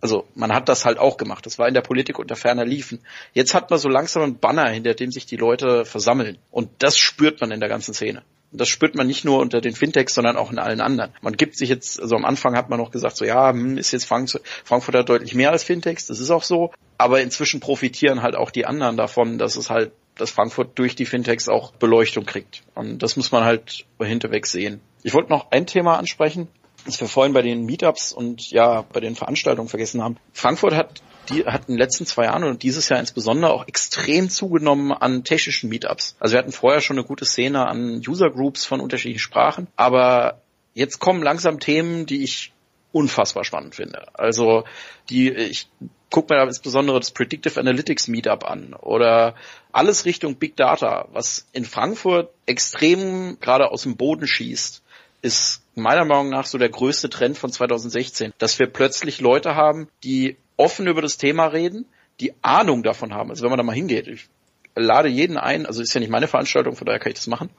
[0.00, 1.46] also man hat das halt auch gemacht.
[1.46, 3.00] Das war in der Politik unter ferner Liefen.
[3.34, 6.38] Jetzt hat man so langsam einen Banner, hinter dem sich die Leute versammeln.
[6.50, 8.22] Und das spürt man in der ganzen Szene.
[8.52, 11.10] Und das spürt man nicht nur unter den Fintechs, sondern auch in allen anderen.
[11.22, 13.92] Man gibt sich jetzt, also am Anfang hat man noch gesagt, so ja, hm, ist
[13.92, 16.72] jetzt Frankfurt deutlich mehr als Fintechs, das ist auch so.
[16.98, 21.06] Aber inzwischen profitieren halt auch die anderen davon, dass es halt dass Frankfurt durch die
[21.06, 22.62] Fintechs auch Beleuchtung kriegt.
[22.74, 24.80] Und das muss man halt hinterweg sehen.
[25.02, 26.48] Ich wollte noch ein Thema ansprechen,
[26.84, 30.16] das wir vorhin bei den Meetups und ja bei den Veranstaltungen vergessen haben.
[30.32, 34.28] Frankfurt hat die hat in den letzten zwei Jahren und dieses Jahr insbesondere auch extrem
[34.28, 36.16] zugenommen an technischen Meetups.
[36.18, 40.42] Also wir hatten vorher schon eine gute Szene an User Groups von unterschiedlichen Sprachen, aber
[40.74, 42.52] jetzt kommen langsam Themen, die ich
[42.92, 44.06] unfassbar spannend finde.
[44.14, 44.64] Also
[45.08, 45.68] die ich
[46.10, 49.34] guck mir da insbesondere das Predictive Analytics Meetup an oder
[49.72, 54.81] alles Richtung Big Data, was in Frankfurt extrem gerade aus dem Boden schießt,
[55.22, 59.88] ist meiner Meinung nach so der größte Trend von 2016, dass wir plötzlich Leute haben,
[60.04, 61.86] die offen über das Thema reden,
[62.20, 63.30] die Ahnung davon haben.
[63.30, 64.28] Also wenn man da mal hingeht, ich
[64.74, 67.50] lade jeden ein, also ist ja nicht meine Veranstaltung, von daher kann ich das machen,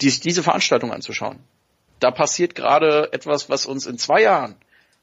[0.00, 1.38] die, diese Veranstaltung anzuschauen.
[2.00, 4.56] Da passiert gerade etwas, was uns in zwei Jahren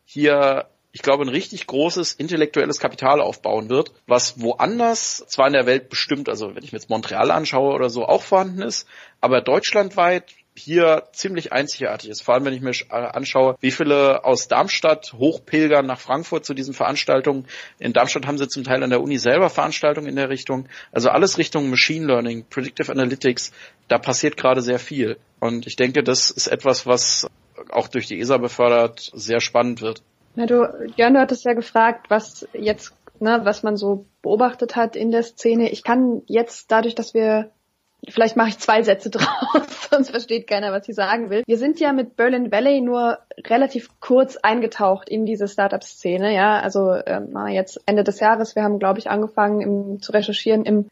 [0.05, 5.65] hier ich glaube, ein richtig großes intellektuelles Kapital aufbauen wird, was woanders zwar in der
[5.65, 8.87] Welt bestimmt, also wenn ich mir jetzt Montreal anschaue oder so, auch vorhanden ist,
[9.21, 12.21] aber deutschlandweit hier ziemlich einzigartig ist.
[12.21, 16.73] Vor allem, wenn ich mir anschaue, wie viele aus Darmstadt hochpilgern nach Frankfurt zu diesen
[16.73, 17.47] Veranstaltungen.
[17.79, 20.67] In Darmstadt haben sie zum Teil an der Uni selber Veranstaltungen in der Richtung.
[20.91, 23.51] Also alles Richtung Machine Learning, Predictive Analytics.
[23.87, 25.17] Da passiert gerade sehr viel.
[25.39, 27.27] Und ich denke, das ist etwas, was
[27.69, 30.03] auch durch die ESA befördert sehr spannend wird.
[30.35, 34.95] Na du, Jörn, du hattest ja gefragt, was jetzt, ne, was man so beobachtet hat
[34.95, 35.71] in der Szene.
[35.71, 37.51] Ich kann jetzt dadurch, dass wir
[38.09, 39.27] vielleicht mache ich zwei Sätze draus,
[39.91, 41.43] sonst versteht keiner, was ich sagen will.
[41.45, 46.59] Wir sind ja mit Berlin Valley nur relativ kurz eingetaucht in diese Startup-Szene, ja.
[46.59, 50.65] Also ähm, jetzt Ende des Jahres, wir haben, glaube ich, angefangen im, zu recherchieren.
[50.65, 50.87] Im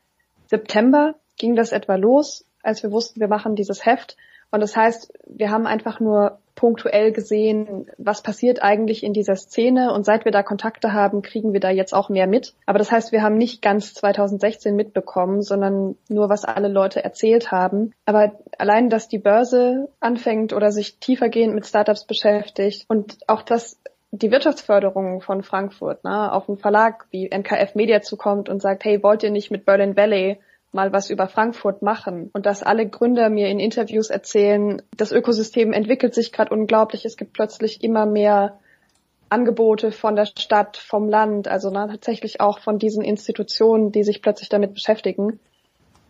[0.48, 4.18] September ging das etwa los, als wir wussten, wir machen dieses Heft.
[4.52, 9.94] Und das heißt, wir haben einfach nur punktuell gesehen, was passiert eigentlich in dieser Szene.
[9.94, 12.54] Und seit wir da Kontakte haben, kriegen wir da jetzt auch mehr mit.
[12.66, 17.50] Aber das heißt, wir haben nicht ganz 2016 mitbekommen, sondern nur, was alle Leute erzählt
[17.50, 17.94] haben.
[18.06, 23.80] Aber allein, dass die Börse anfängt oder sich tiefergehend mit Startups beschäftigt und auch das
[24.12, 29.04] die Wirtschaftsförderung von Frankfurt ne, auf einen Verlag wie NKF Media zukommt und sagt, hey,
[29.04, 30.40] wollt ihr nicht mit Berlin Valley
[30.72, 35.74] mal was über Frankfurt machen und dass alle Gründer mir in Interviews erzählen, das Ökosystem
[35.74, 38.60] entwickelt sich gerade unglaublich, es gibt plötzlich immer mehr
[39.30, 44.22] Angebote von der Stadt, vom Land, also ne, tatsächlich auch von diesen Institutionen, die sich
[44.22, 45.40] plötzlich damit beschäftigen.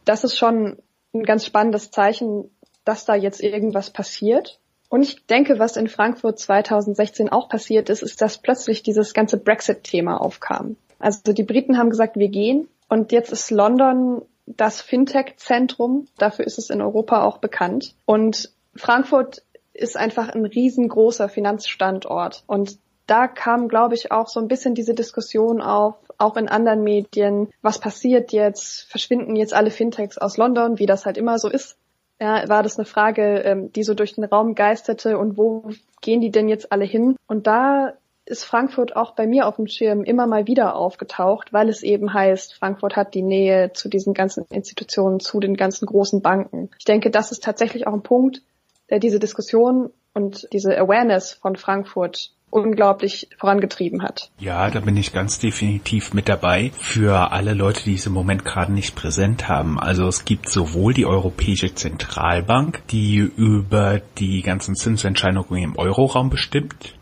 [0.06, 0.78] Das ist schon
[1.14, 2.50] ein ganz spannendes Zeichen,
[2.86, 4.60] dass da jetzt irgendwas passiert.
[4.90, 9.38] Und ich denke, was in Frankfurt 2016 auch passiert ist, ist, dass plötzlich dieses ganze
[9.38, 10.78] Brexit-Thema aufkam.
[10.98, 12.68] Also die Briten haben gesagt, wir gehen.
[12.88, 14.24] Und jetzt ist London
[14.58, 16.08] das Fintech-Zentrum.
[16.18, 17.96] Dafür ist es in Europa auch bekannt.
[18.06, 22.44] Und Frankfurt ist einfach ein riesengroßer Finanzstandort.
[22.48, 26.84] Und da kam, glaube ich, auch so ein bisschen diese Diskussion auf, auch in anderen
[26.84, 28.84] Medien, was passiert jetzt?
[28.90, 31.78] Verschwinden jetzt alle Fintechs aus London, wie das halt immer so ist?
[32.20, 35.70] Ja, war das eine Frage, ähm, die so durch den Raum geisterte und wo
[36.02, 37.16] gehen die denn jetzt alle hin?
[37.28, 37.94] Und da
[38.30, 42.14] ist Frankfurt auch bei mir auf dem Schirm immer mal wieder aufgetaucht, weil es eben
[42.14, 46.70] heißt, Frankfurt hat die Nähe zu diesen ganzen Institutionen, zu den ganzen großen Banken.
[46.78, 48.42] Ich denke, das ist tatsächlich auch ein Punkt,
[48.90, 54.32] der diese Diskussion und diese Awareness von Frankfurt unglaublich vorangetrieben hat.
[54.40, 56.72] Ja, da bin ich ganz definitiv mit dabei.
[56.80, 59.80] Für alle Leute, die es im Moment gerade nicht präsent haben.
[59.80, 66.96] Also es gibt sowohl die Europäische Zentralbank, die über die ganzen Zinsentscheidungen im Euroraum bestimmt,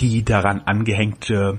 [0.00, 1.58] die daran angehängte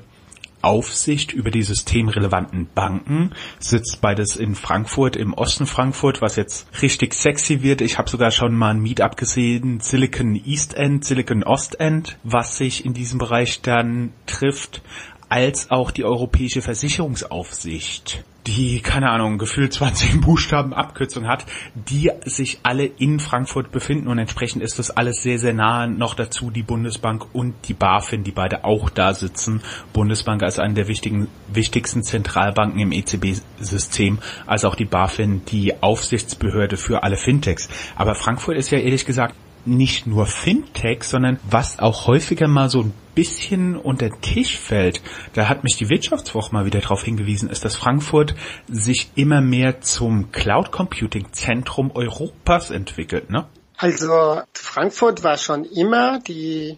[0.61, 7.13] Aufsicht über die systemrelevanten Banken sitzt beides in Frankfurt, im Osten Frankfurt, was jetzt richtig
[7.13, 7.81] sexy wird.
[7.81, 12.57] Ich habe sogar schon mal ein Meetup gesehen, Silicon East End, Silicon Ost End, was
[12.57, 14.81] sich in diesem Bereich dann trifft,
[15.29, 22.59] als auch die Europäische Versicherungsaufsicht die, keine Ahnung, gefühlt 20 Buchstaben Abkürzung hat, die sich
[22.63, 25.85] alle in Frankfurt befinden und entsprechend ist das alles sehr, sehr nah.
[25.85, 29.61] Noch dazu die Bundesbank und die BaFin, die beide auch da sitzen.
[29.93, 36.77] Bundesbank als eine der wichtigen, wichtigsten Zentralbanken im EZB-System, als auch die BaFin, die Aufsichtsbehörde
[36.77, 37.69] für alle Fintechs.
[37.95, 39.35] Aber Frankfurt ist ja ehrlich gesagt
[39.65, 45.01] nicht nur Fintech, sondern was auch häufiger mal so ein bisschen unter den Tisch fällt,
[45.33, 48.33] da hat mich die Wirtschaftswoche mal wieder darauf hingewiesen, ist, dass Frankfurt
[48.69, 53.45] sich immer mehr zum Cloud Computing Zentrum Europas entwickelt, ne?
[53.75, 56.77] Also Frankfurt war schon immer die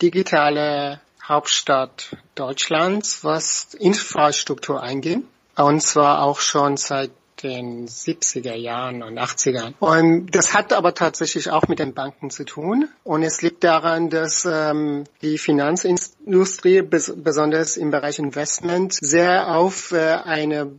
[0.00, 5.20] digitale Hauptstadt Deutschlands, was Infrastruktur eingeht.
[5.56, 7.10] Und zwar auch schon seit
[7.44, 9.74] den 70er Jahren und 80ern.
[9.78, 12.88] Und das hat aber tatsächlich auch mit den Banken zu tun.
[13.04, 19.92] Und es liegt daran, dass ähm, die Finanzindustrie, bes besonders im Bereich Investment, sehr auf
[19.92, 20.72] äh, eine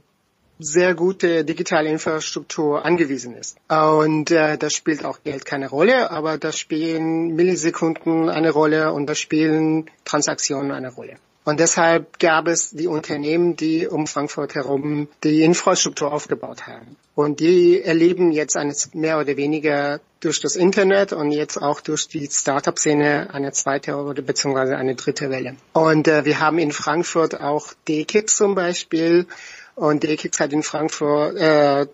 [0.58, 3.58] sehr gute digitale Infrastruktur angewiesen ist.
[3.70, 9.08] Und äh, da spielt auch Geld keine Rolle, aber da spielen Millisekunden eine Rolle und
[9.08, 11.18] da spielen Transaktionen eine Rolle.
[11.46, 16.98] Und deshalb gab es die Unternehmen, die um Frankfurt herum die Infrastruktur aufgebaut haben.
[17.14, 22.08] Und die erleben jetzt eine mehr oder weniger durch das Internet und jetzt auch durch
[22.08, 25.56] die Startup-Szene eine zweite oder beziehungsweise eine dritte Welle.
[25.74, 29.28] Und äh, wir haben in Frankfurt auch DKIX zum Beispiel.
[29.76, 31.86] Und DKIX hat in Frankfurt äh,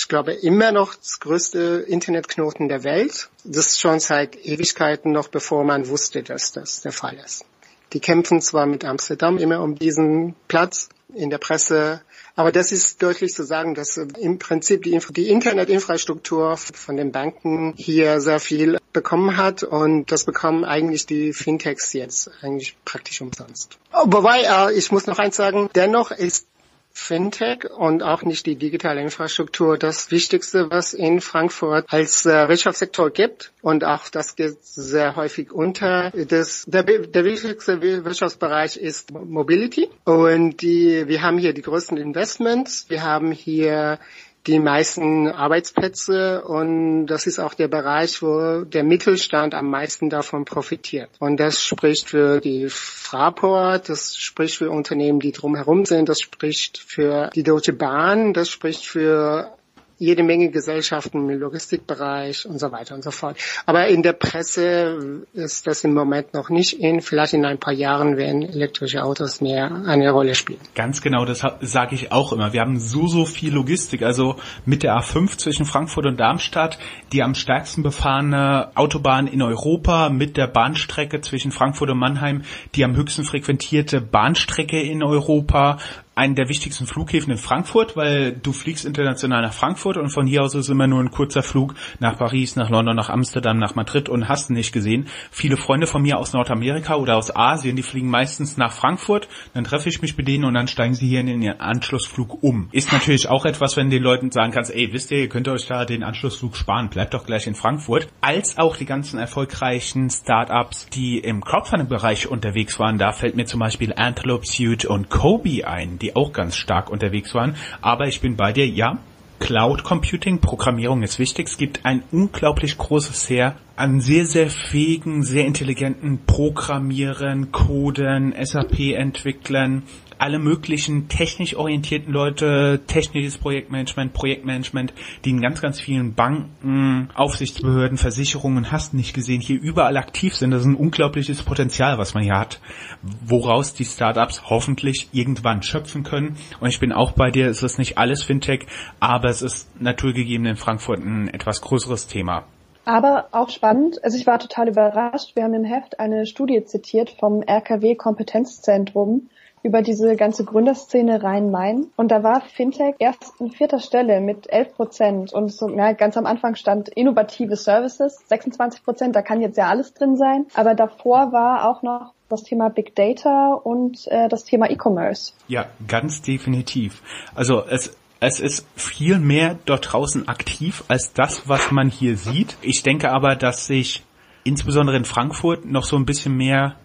[0.00, 3.28] ich glaube, immer noch das größte Internetknoten der Welt.
[3.44, 7.44] Das ist schon seit Ewigkeiten noch, bevor man wusste, dass das der Fall ist.
[7.92, 12.02] Die kämpfen zwar mit Amsterdam immer um diesen Platz in der Presse,
[12.36, 17.74] aber das ist deutlich zu sagen, dass im Prinzip die, die Internetinfrastruktur von den Banken
[17.76, 23.78] hier sehr viel bekommen hat und das bekommen eigentlich die Fintechs jetzt eigentlich praktisch umsonst.
[23.92, 26.46] Wobei, äh, ich muss noch eins sagen, dennoch ist
[26.92, 33.10] Fintech und auch nicht die digitale Infrastruktur das Wichtigste, was in Frankfurt als äh, Wirtschaftssektor
[33.10, 33.52] gibt.
[33.62, 36.10] Und auch das geht sehr häufig unter.
[36.10, 39.88] Das, der, der wichtigste Wirtschaftsbereich ist Mobility.
[40.04, 42.86] Und die, wir haben hier die größten Investments.
[42.88, 43.98] Wir haben hier
[44.46, 50.44] die meisten Arbeitsplätze und das ist auch der Bereich, wo der Mittelstand am meisten davon
[50.44, 51.10] profitiert.
[51.18, 56.78] Und das spricht für die Fraport, das spricht für Unternehmen, die drumherum sind, das spricht
[56.78, 59.52] für die Deutsche Bahn, das spricht für
[60.00, 63.36] jede Menge Gesellschaften im Logistikbereich und so weiter und so fort.
[63.66, 67.02] Aber in der Presse ist das im Moment noch nicht in.
[67.02, 70.60] Vielleicht in ein paar Jahren werden elektrische Autos mehr eine Rolle spielen.
[70.74, 72.54] Ganz genau, das sage ich auch immer.
[72.54, 74.02] Wir haben so, so viel Logistik.
[74.02, 76.78] Also mit der A5 zwischen Frankfurt und Darmstadt,
[77.12, 82.42] die am stärksten befahrene Autobahn in Europa, mit der Bahnstrecke zwischen Frankfurt und Mannheim,
[82.74, 85.78] die am höchsten frequentierte Bahnstrecke in Europa
[86.14, 90.42] einen der wichtigsten Flughäfen in Frankfurt, weil du fliegst international nach Frankfurt und von hier
[90.42, 94.08] aus ist immer nur ein kurzer Flug nach Paris, nach London, nach Amsterdam, nach Madrid
[94.08, 95.06] und hast nicht gesehen.
[95.30, 99.64] Viele Freunde von mir aus Nordamerika oder aus Asien, die fliegen meistens nach Frankfurt, dann
[99.64, 102.68] treffe ich mich mit denen und dann steigen sie hier in den Anschlussflug um.
[102.72, 105.66] Ist natürlich auch etwas, wenn den Leuten sagen kannst, ey, wisst ihr, ihr könnt euch
[105.66, 108.08] da den Anschlussflug sparen, bleibt doch gleich in Frankfurt.
[108.20, 113.60] Als auch die ganzen erfolgreichen Startups, die im Crowdfunding-Bereich unterwegs waren, da fällt mir zum
[113.60, 117.56] Beispiel Antelope Suit und Kobe ein, die auch ganz stark unterwegs waren.
[117.80, 118.98] Aber ich bin bei dir, ja,
[119.40, 121.48] Cloud Computing, Programmierung ist wichtig.
[121.48, 129.82] Es gibt ein unglaublich großes Heer an sehr, sehr fähigen, sehr intelligenten Programmierern, Codern, SAP-Entwicklern,
[130.20, 134.92] alle möglichen technisch orientierten Leute, technisches Projektmanagement, Projektmanagement,
[135.24, 140.50] die in ganz, ganz vielen Banken, Aufsichtsbehörden, Versicherungen, hast nicht gesehen, hier überall aktiv sind.
[140.50, 142.60] Das ist ein unglaubliches Potenzial, was man hier hat,
[143.02, 146.36] woraus die Startups hoffentlich irgendwann schöpfen können.
[146.60, 148.66] Und ich bin auch bei dir, es ist nicht alles Fintech,
[149.00, 152.44] aber es ist naturgegeben in Frankfurt ein etwas größeres Thema.
[152.84, 155.36] Aber auch spannend, also ich war total überrascht.
[155.36, 159.28] Wir haben im Heft eine Studie zitiert vom RKW Kompetenzzentrum,
[159.62, 161.86] über diese ganze Gründerszene Rhein-Main.
[161.96, 165.32] Und da war Fintech erst an vierter Stelle mit 11 Prozent.
[165.32, 169.16] Und so, ja, ganz am Anfang stand innovative Services, 26 Prozent.
[169.16, 170.46] Da kann jetzt ja alles drin sein.
[170.54, 175.32] Aber davor war auch noch das Thema Big Data und äh, das Thema E-Commerce.
[175.48, 177.02] Ja, ganz definitiv.
[177.34, 182.58] Also es es ist viel mehr dort draußen aktiv als das, was man hier sieht.
[182.60, 184.04] Ich denke aber, dass sich
[184.44, 186.76] insbesondere in Frankfurt noch so ein bisschen mehr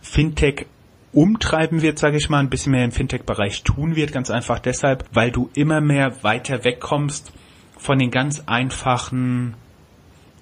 [0.00, 0.66] Fintech
[1.18, 5.04] umtreiben wird, sage ich mal, ein bisschen mehr im Fintech-Bereich tun wird, ganz einfach deshalb,
[5.12, 7.32] weil du immer mehr weiter wegkommst
[7.76, 9.54] von den ganz einfachen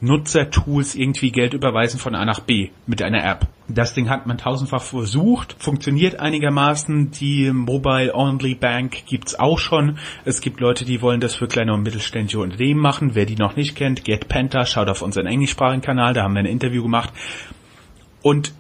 [0.01, 3.49] Nutzertools irgendwie Geld überweisen von A nach B mit einer App.
[3.69, 7.11] Das Ding hat man tausendfach versucht, funktioniert einigermaßen.
[7.11, 9.97] Die Mobile-Only Bank gibt's auch schon.
[10.27, 13.15] Es gibt Leute, die wollen das für kleine und mittelständische Unternehmen machen.
[13.15, 16.41] Wer die noch nicht kennt, Get Penta, schaut auf unseren englischsprachigen Kanal, da haben wir
[16.41, 17.15] ein Interview gemacht.
[18.21, 18.53] Und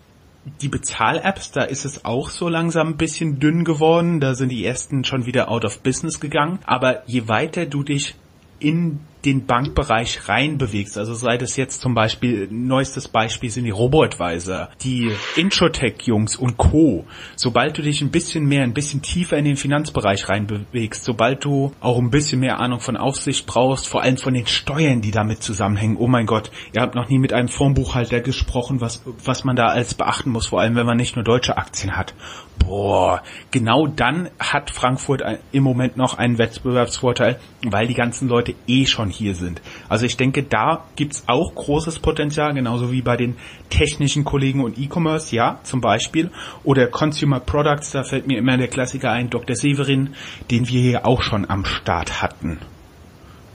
[0.60, 4.20] die Bezahl-Apps, da ist es auch so langsam ein bisschen dünn geworden.
[4.20, 6.60] Da sind die ersten schon wieder out of business gegangen.
[6.64, 8.14] Aber je weiter du dich
[8.58, 10.96] in den Bankbereich reinbewegst.
[10.96, 17.04] Also sei das jetzt zum Beispiel, neuestes Beispiel sind die Robo-Advisor, die Introtech-Jungs und Co.
[17.34, 21.72] Sobald du dich ein bisschen mehr, ein bisschen tiefer in den Finanzbereich reinbewegst, sobald du
[21.80, 25.42] auch ein bisschen mehr Ahnung von Aufsicht brauchst, vor allem von den Steuern, die damit
[25.42, 25.96] zusammenhängen.
[25.96, 29.66] Oh mein Gott, ihr habt noch nie mit einem Fondsbuchhalter gesprochen, was, was man da
[29.66, 32.14] alles beachten muss, vor allem wenn man nicht nur deutsche Aktien hat.
[32.58, 38.86] Boah, genau dann hat Frankfurt im Moment noch einen Wettbewerbsvorteil, weil die ganzen Leute eh
[38.86, 39.60] schon hier sind.
[39.88, 43.36] Also ich denke, da gibt's auch großes Potenzial, genauso wie bei den
[43.70, 46.30] technischen Kollegen und E-Commerce, ja, zum Beispiel.
[46.64, 49.56] Oder Consumer Products, da fällt mir immer der Klassiker ein, Dr.
[49.56, 50.14] Severin,
[50.50, 52.58] den wir hier auch schon am Start hatten.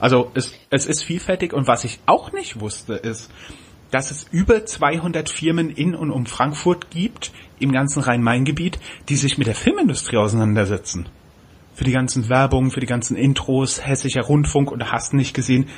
[0.00, 3.30] Also es, es ist vielfältig und was ich auch nicht wusste, ist,
[3.92, 9.38] dass es über 200 Firmen in und um Frankfurt gibt, im ganzen Rhein-Main-Gebiet, die sich
[9.38, 11.06] mit der Filmindustrie auseinandersetzen
[11.74, 15.68] für die ganzen Werbungen, für die ganzen Intros, hessischer Rundfunk und hast nicht gesehen.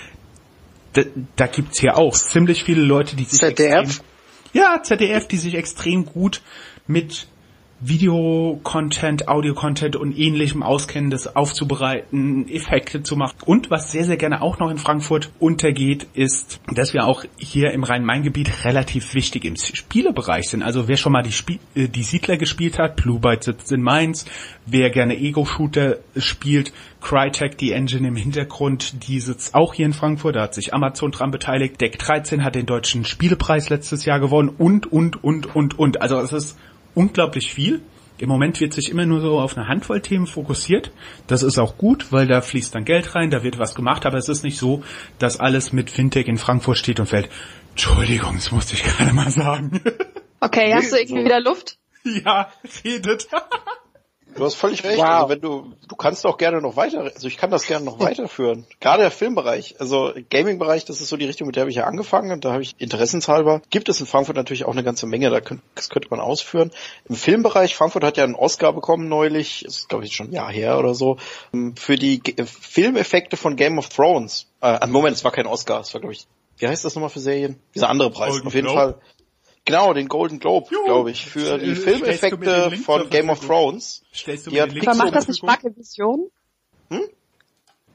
[0.93, 1.03] Da,
[1.37, 3.81] da gibt's hier auch ziemlich viele Leute, die sich ZDF?
[3.81, 4.07] Extrem,
[4.53, 6.43] ja, ZDF, die sich extrem gut
[6.87, 7.27] mit
[7.81, 13.37] Video-Content, Audio-Content und ähnlichem auskennen, das aufzubereiten, Effekte zu machen.
[13.45, 17.73] Und was sehr, sehr gerne auch noch in Frankfurt untergeht, ist, dass wir auch hier
[17.73, 20.63] im Rhein-Main-Gebiet relativ wichtig im Spielebereich sind.
[20.63, 23.83] Also wer schon mal die, Spie äh, die Siedler gespielt hat, Blue Byte sitzt in
[23.83, 24.25] Mainz,
[24.67, 30.37] wer gerne Ego-Shooter spielt, Crytek, die Engine im Hintergrund, die sitzt auch hier in Frankfurt,
[30.37, 31.81] da hat sich Amazon dran beteiligt.
[31.81, 36.01] Deck 13 hat den deutschen Spielepreis letztes Jahr gewonnen und, und, und, und, und.
[36.01, 36.59] Also es ist
[36.95, 37.83] unglaublich viel.
[38.19, 40.93] Im Moment wird sich immer nur so auf eine Handvoll Themen fokussiert.
[41.27, 44.19] Das ist auch gut, weil da fließt dann Geld rein, da wird was gemacht, aber
[44.19, 44.85] es ist nicht so,
[45.19, 47.29] dass alles mit Fintech in Frankfurt steht und fällt.
[47.71, 49.81] Entschuldigung, das musste ich gerade mal sagen.
[50.39, 51.79] Okay, hast du irgendwie wieder Luft?
[52.05, 52.53] Ja,
[52.85, 53.29] redet.
[54.37, 54.99] Du hast völlig recht.
[54.99, 55.05] Wow.
[55.05, 57.99] Also wenn du, du kannst auch gerne noch weiter, also ich kann das gerne noch
[58.01, 58.67] weiterführen.
[58.81, 61.85] Gerade der Filmbereich, also Gaming-Bereich, das ist so die Richtung, mit der habe ich ja
[61.85, 65.31] angefangen und da habe ich interessenshalber, gibt es in Frankfurt natürlich auch eine ganze Menge,
[65.31, 66.71] da könnte, das könnte man ausführen.
[67.09, 70.33] Im Filmbereich, Frankfurt hat ja einen Oscar bekommen neulich, das ist glaube ich schon ein
[70.33, 71.19] Jahr her oder so,
[71.53, 74.47] ähm, für die Filmeffekte von Game of Thrones.
[74.61, 76.27] Äh, Moment, es war kein Oscar, es war glaube ich,
[76.59, 77.59] wie heißt das nochmal für Serien?
[77.75, 78.81] Dieser andere Preis, Golden auf jeden Globe.
[78.81, 78.95] Fall.
[79.67, 84.03] Genau, den Golden Globe, glaube ich, für die Filmeffekte von Game of Thrones.
[84.15, 86.31] Stellst du mir den Link Aber macht das nicht Marke Vision?
[86.91, 87.09] Hm?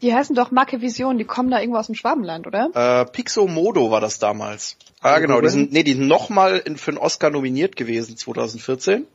[0.02, 2.70] Die heißen doch Marke Vision, die kommen da irgendwo aus dem Schwabenland, oder?
[2.74, 4.78] Äh, Pixomodo war das damals.
[5.02, 9.06] Ah, genau, die sind, nee, die sind nochmal für einen Oscar nominiert gewesen, 2014.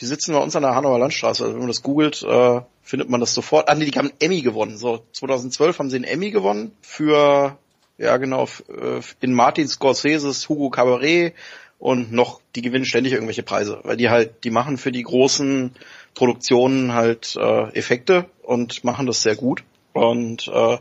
[0.00, 1.44] Die sitzen bei uns an der Hanauer Landstraße.
[1.44, 3.68] Also wenn man das googelt, äh, findet man das sofort.
[3.68, 4.78] Ah, nee, die haben einen Emmy gewonnen.
[4.78, 7.58] So, 2012 haben sie einen Emmy gewonnen für,
[7.98, 11.34] ja genau, äh, in Martin Scorseses Hugo Cabaret
[11.80, 15.72] und noch, die gewinnen ständig irgendwelche Preise, weil die halt, die machen für die großen
[16.14, 19.64] Produktionen halt äh, Effekte und machen das sehr gut.
[19.94, 20.78] Und äh,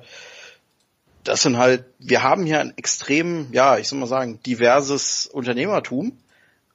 [1.24, 6.18] das sind halt, wir haben hier ein extrem, ja, ich soll mal sagen, diverses Unternehmertum,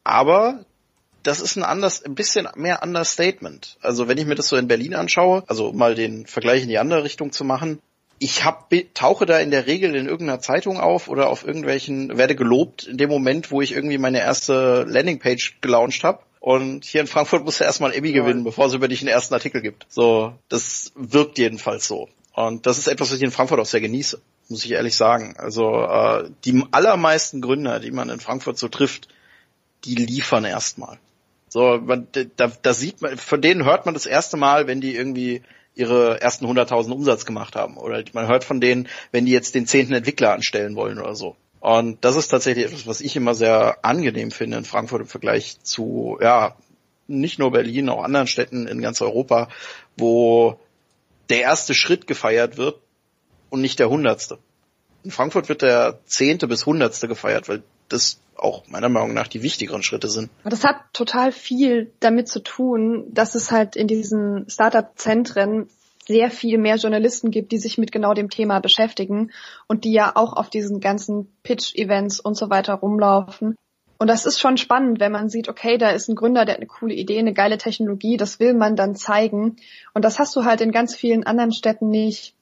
[0.05, 0.65] aber
[1.23, 3.77] das ist ein anders, ein bisschen mehr Understatement.
[3.83, 6.79] Also wenn ich mir das so in Berlin anschaue, also mal den Vergleich in die
[6.79, 7.79] andere Richtung zu machen,
[8.19, 12.35] ich hab, tauche da in der Regel in irgendeiner Zeitung auf oder auf irgendwelchen, werde
[12.35, 16.21] gelobt in dem Moment, wo ich irgendwie meine erste Landingpage gelauncht habe.
[16.41, 19.09] Und hier in Frankfurt muss er erstmal ein Emmy gewinnen, bevor es über dich einen
[19.09, 19.87] ersten Artikel gibt.
[19.89, 22.09] So, das wirkt jedenfalls so.
[22.35, 25.37] Und das ist etwas, was ich in Frankfurt auch sehr genieße, muss ich ehrlich sagen.
[25.39, 29.09] Also äh, die allermeisten Gründer, die man in Frankfurt so trifft,
[29.85, 30.99] die liefern erstmal.
[31.49, 34.97] So, man, da, da sieht man, von denen hört man das erste Mal, wenn die
[34.97, 35.43] irgendwie
[35.75, 37.77] ihre ersten 100.000 Umsatz gemacht haben.
[37.77, 41.37] Oder man hört von denen, wenn die jetzt den zehnten Entwickler anstellen wollen oder so.
[41.61, 45.61] Und das ist tatsächlich etwas, was ich immer sehr angenehm finde in Frankfurt im Vergleich
[45.63, 46.57] zu, ja,
[47.07, 49.49] nicht nur Berlin, auch anderen Städten in ganz Europa,
[49.97, 50.59] wo
[51.31, 52.79] der erste Schritt gefeiert wird
[53.51, 54.39] und nicht der hundertste.
[55.05, 59.43] In Frankfurt wird der zehnte bis hundertste gefeiert, weil das auch meiner Meinung nach die
[59.43, 60.31] wichtigeren Schritte sind.
[60.45, 65.69] Das hat total viel damit zu tun, dass es halt in diesen Startup-Zentren
[66.07, 69.31] sehr viel mehr Journalisten gibt, die sich mit genau dem Thema beschäftigen
[69.67, 73.57] und die ja auch auf diesen ganzen Pitch-Events und so weiter rumlaufen.
[73.97, 76.61] Und das ist schon spannend, wenn man sieht, okay, da ist ein Gründer, der hat
[76.61, 79.57] eine coole Idee, eine geile Technologie, das will man dann zeigen.
[79.95, 82.35] Und das hast du halt in ganz vielen anderen Städten nicht.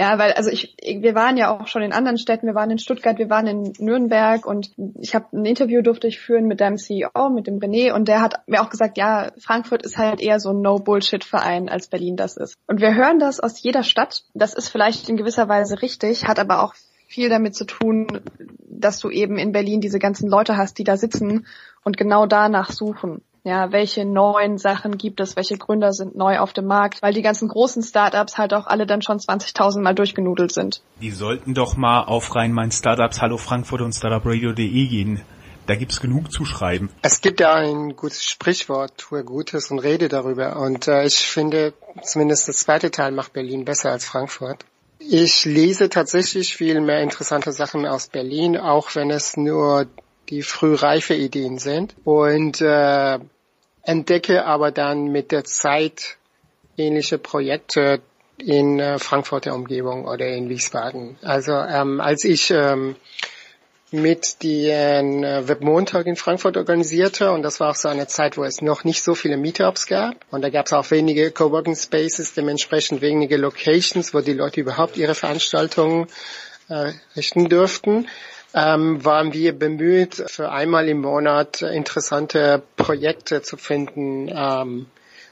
[0.00, 2.78] Ja, weil also ich, wir waren ja auch schon in anderen Städten, wir waren in
[2.78, 6.78] Stuttgart, wir waren in Nürnberg und ich habe ein Interview durfte ich führen mit deinem
[6.78, 10.40] CEO, mit dem René und der hat mir auch gesagt, ja, Frankfurt ist halt eher
[10.40, 12.56] so ein No-Bullshit-Verein, als Berlin das ist.
[12.66, 14.24] Und wir hören das aus jeder Stadt.
[14.34, 16.74] Das ist vielleicht in gewisser Weise richtig, hat aber auch
[17.06, 18.20] viel damit zu tun,
[18.58, 21.46] dass du eben in Berlin diese ganzen Leute hast, die da sitzen
[21.84, 23.22] und genau danach suchen.
[23.46, 25.36] Ja, welche neuen Sachen gibt es?
[25.36, 27.02] Welche Gründer sind neu auf dem Markt?
[27.02, 30.80] Weil die ganzen großen Startups halt auch alle dann schon 20.000 Mal durchgenudelt sind.
[31.02, 35.20] Die sollten doch mal auf rein mein Startups Hallo Frankfurt und startupradio.de gehen.
[35.66, 36.88] Da gibt's genug zu schreiben.
[37.02, 40.56] Es gibt ja ein gutes Sprichwort, tue Gutes und rede darüber.
[40.56, 44.64] Und äh, ich finde, zumindest das zweite Teil macht Berlin besser als Frankfurt.
[44.98, 49.86] Ich lese tatsächlich viel mehr interessante Sachen aus Berlin, auch wenn es nur
[50.28, 51.94] die frühreife Ideen sind.
[52.04, 53.18] Und äh,
[53.82, 56.16] entdecke aber dann mit der Zeit
[56.76, 58.00] ähnliche Projekte
[58.38, 61.16] in äh, Frankfurter Umgebung oder in Wiesbaden.
[61.22, 62.96] Also ähm, als ich ähm,
[63.92, 68.42] mit den äh, Webmontag in Frankfurt organisierte und das war auch so eine Zeit, wo
[68.42, 72.34] es noch nicht so viele Meetups gab und da gab es auch wenige Coworking Spaces,
[72.34, 76.08] dementsprechend wenige Locations, wo die Leute überhaupt ihre Veranstaltungen
[76.68, 78.08] äh, richten dürften
[78.54, 84.86] ähm, waren wir bemüht, für einmal im Monat interessante Projekte zu finden ähm,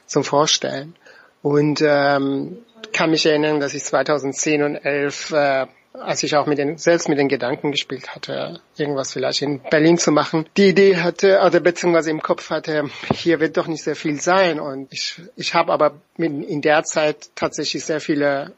[0.05, 0.95] zum Vorstellen.
[1.41, 2.57] Und ähm,
[2.91, 7.07] kann mich erinnern, dass ich 2010 und 11, äh, als ich auch mit den, selbst
[7.07, 11.59] mit den Gedanken gespielt hatte, irgendwas vielleicht in Berlin zu machen, die Idee hatte, oder
[11.59, 14.59] beziehungsweise im Kopf hatte, hier wird doch nicht sehr viel sein.
[14.59, 18.51] Und ich, ich habe aber in der Zeit tatsächlich sehr viele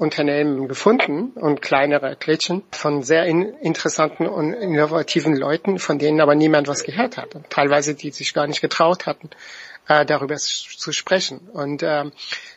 [0.00, 6.34] Unternehmen gefunden und kleinere Klitschen von sehr in, interessanten und innovativen Leuten, von denen aber
[6.34, 7.36] niemand was gehört hat.
[7.50, 9.28] Teilweise die sich gar nicht getraut hatten,
[9.88, 11.40] äh, darüber zu sprechen.
[11.52, 12.04] Und äh,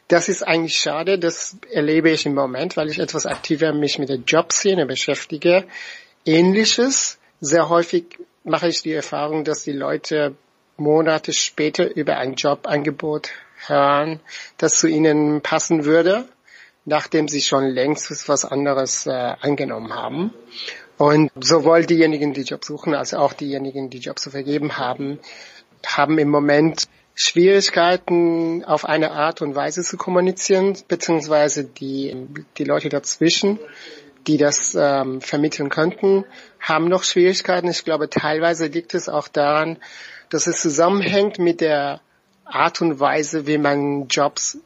[0.08, 4.08] das ist eigentlich schade, das erlebe ich im Moment, weil ich etwas aktiver mich mit
[4.08, 5.66] der Jobszene beschäftige.
[6.26, 10.36] Ähnliches, sehr häufig mache ich die Erfahrung, dass die Leute
[10.78, 13.32] Monate später über ein Jobangebot
[13.68, 14.22] hören,
[14.58, 16.26] das zu ihnen passen würde
[16.86, 20.34] nachdem sie schon längst was anderes äh, angenommen haben.
[20.98, 25.20] Und sowohl diejenigen, die Jobs suchen, als auch diejenigen, die Jobs zu vergeben haben,
[25.86, 32.28] haben im Moment Schwierigkeiten auf eine Art und Weise zu kommunizieren, beziehungsweise die,
[32.58, 33.60] die Leute dazwischen,
[34.26, 36.26] die das ähm, vermitteln könnten,
[36.60, 37.68] haben noch Schwierigkeiten.
[37.68, 39.78] Ich glaube, teilweise liegt es auch daran,
[40.30, 42.02] dass es zusammenhängt mit der
[42.46, 44.58] Art und Weise, wie man Jobs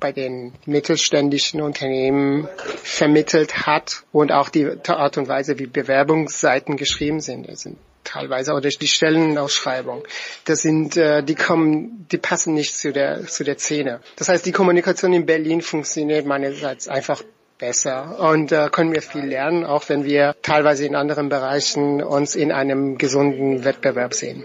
[0.00, 2.48] bei den mittelständischen Unternehmen
[2.82, 7.48] vermittelt hat und auch die Art und Weise, wie Bewerbungsseiten geschrieben sind.
[7.48, 10.04] Das sind teilweise oder die Stellenausschreibung.
[10.44, 14.00] Das sind, äh, die kommen, die passen nicht zu der zu der Szene.
[14.16, 17.22] Das heißt, die Kommunikation in Berlin funktioniert meinerseits einfach
[17.58, 22.34] besser und äh, können wir viel lernen, auch wenn wir teilweise in anderen Bereichen uns
[22.34, 24.44] in einem gesunden Wettbewerb sehen.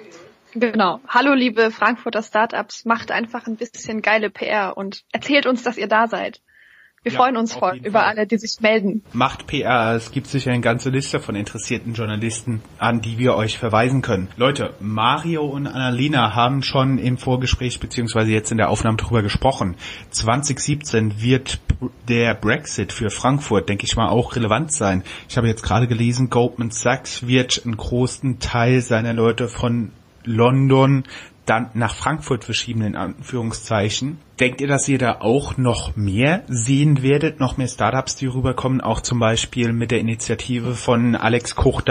[0.55, 0.99] Genau.
[1.07, 5.87] Hallo liebe Frankfurter Startups, macht einfach ein bisschen geile PR und erzählt uns, dass ihr
[5.87, 6.41] da seid.
[7.01, 8.09] Wir ja, freuen uns voll über Fall.
[8.09, 9.03] alle, die sich melden.
[9.11, 9.93] Macht PR.
[9.93, 14.29] Es gibt sicher eine ganze Liste von interessierten Journalisten, an die wir euch verweisen können.
[14.37, 19.75] Leute, Mario und Annalena haben schon im Vorgespräch beziehungsweise jetzt in der Aufnahme drüber gesprochen.
[20.11, 21.59] 2017 wird
[22.07, 25.03] der Brexit für Frankfurt, denke ich mal, auch relevant sein.
[25.27, 29.91] Ich habe jetzt gerade gelesen, Goldman Sachs wird einen großen Teil seiner Leute von
[30.25, 31.03] London
[31.45, 34.17] dann nach Frankfurt verschieben, in Anführungszeichen.
[34.39, 38.81] Denkt ihr, dass ihr da auch noch mehr sehen werdet, noch mehr Startups, die rüberkommen,
[38.81, 41.81] auch zum Beispiel mit der Initiative von Alex Koch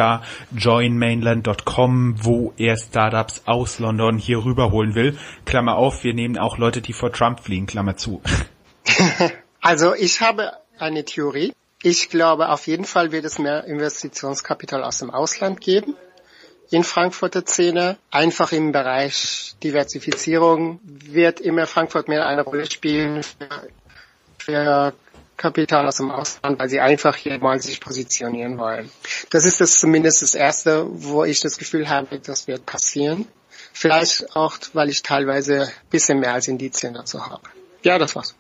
[0.57, 5.19] joinmainland.com, wo er Startups aus London hier rüberholen will?
[5.45, 8.23] Klammer auf, wir nehmen auch Leute, die vor Trump fliegen, Klammer zu.
[9.65, 11.53] Also ich habe eine Theorie.
[11.85, 15.95] Ich glaube, auf jeden Fall wird es mehr Investitionskapital aus dem Ausland geben
[16.73, 17.99] in Frankfurter Szene.
[18.11, 23.69] Einfach im Bereich Diversifizierung wird immer Frankfurt mehr eine Rolle spielen für,
[24.39, 24.95] für
[25.37, 28.91] Kapital aus dem Ausland, weil sie einfach hier mal sich positionieren wollen.
[29.31, 33.27] Das ist das zumindest das Erste, wo ich das Gefühl habe, das wird passieren.
[33.73, 37.43] Vielleicht auch, weil ich teilweise ein bisschen mehr als Indizien dazu habe.
[37.83, 38.35] Ja, das war's.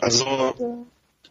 [0.00, 0.76] Also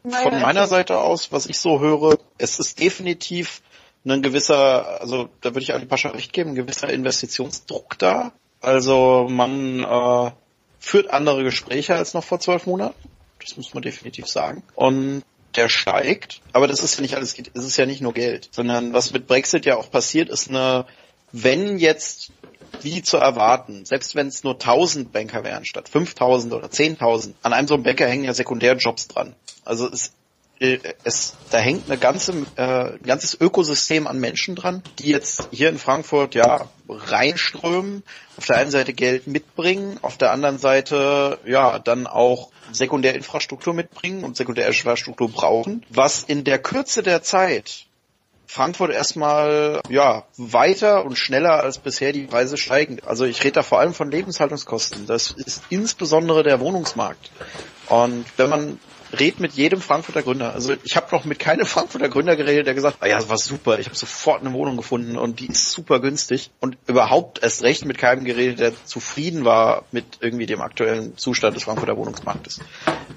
[0.04, 3.62] von meiner Seite aus, was ich so höre, es ist definitiv
[4.06, 8.34] ein gewisser, also da würde ich Ali Pascha recht geben, ein gewisser Investitionsdruck da.
[8.62, 10.32] Also man äh,
[10.80, 12.96] führt andere Gespräche als noch vor zwölf Monaten.
[13.40, 14.64] Das muss man definitiv sagen.
[14.76, 15.24] Und
[15.56, 18.94] der steigt, aber das ist ja nicht alles, es ist ja nicht nur Geld, sondern
[18.94, 20.86] was mit Brexit ja auch passiert, ist eine,
[21.32, 22.32] wenn jetzt
[22.82, 27.54] wie zu erwarten, selbst wenn es nur 1000 Banker wären statt 5000 oder 10.000, an
[27.54, 29.36] einem so einem Banker hängen ja Sekundärjobs dran.
[29.64, 30.14] Also es
[31.04, 35.70] es, da hängt eine ganze, äh, ein ganzes Ökosystem an Menschen dran, die jetzt hier
[35.70, 38.04] in Frankfurt ja reinströmen,
[38.38, 44.24] auf der einen Seite Geld mitbringen, auf der anderen Seite ja dann auch Sekundärinfrastruktur mitbringen
[44.24, 47.86] und Sekundärinfrastruktur brauchen, was in der Kürze der Zeit
[48.48, 53.00] Frankfurt erstmal ja weiter und schneller als bisher die Preise steigen.
[53.04, 55.08] Also ich rede da vor allem von Lebenshaltungskosten.
[55.08, 57.32] Das ist insbesondere der Wohnungsmarkt.
[57.90, 58.80] Und wenn man
[59.20, 60.54] red mit jedem Frankfurter Gründer.
[60.54, 63.38] Also ich habe noch mit keinem Frankfurter Gründer geredet, der gesagt, ah ja, das war
[63.38, 66.52] super, ich habe sofort eine Wohnung gefunden und die ist super günstig.
[66.60, 71.56] Und überhaupt erst recht mit keinem geredet, der zufrieden war mit irgendwie dem aktuellen Zustand
[71.56, 72.60] des Frankfurter Wohnungsmarktes.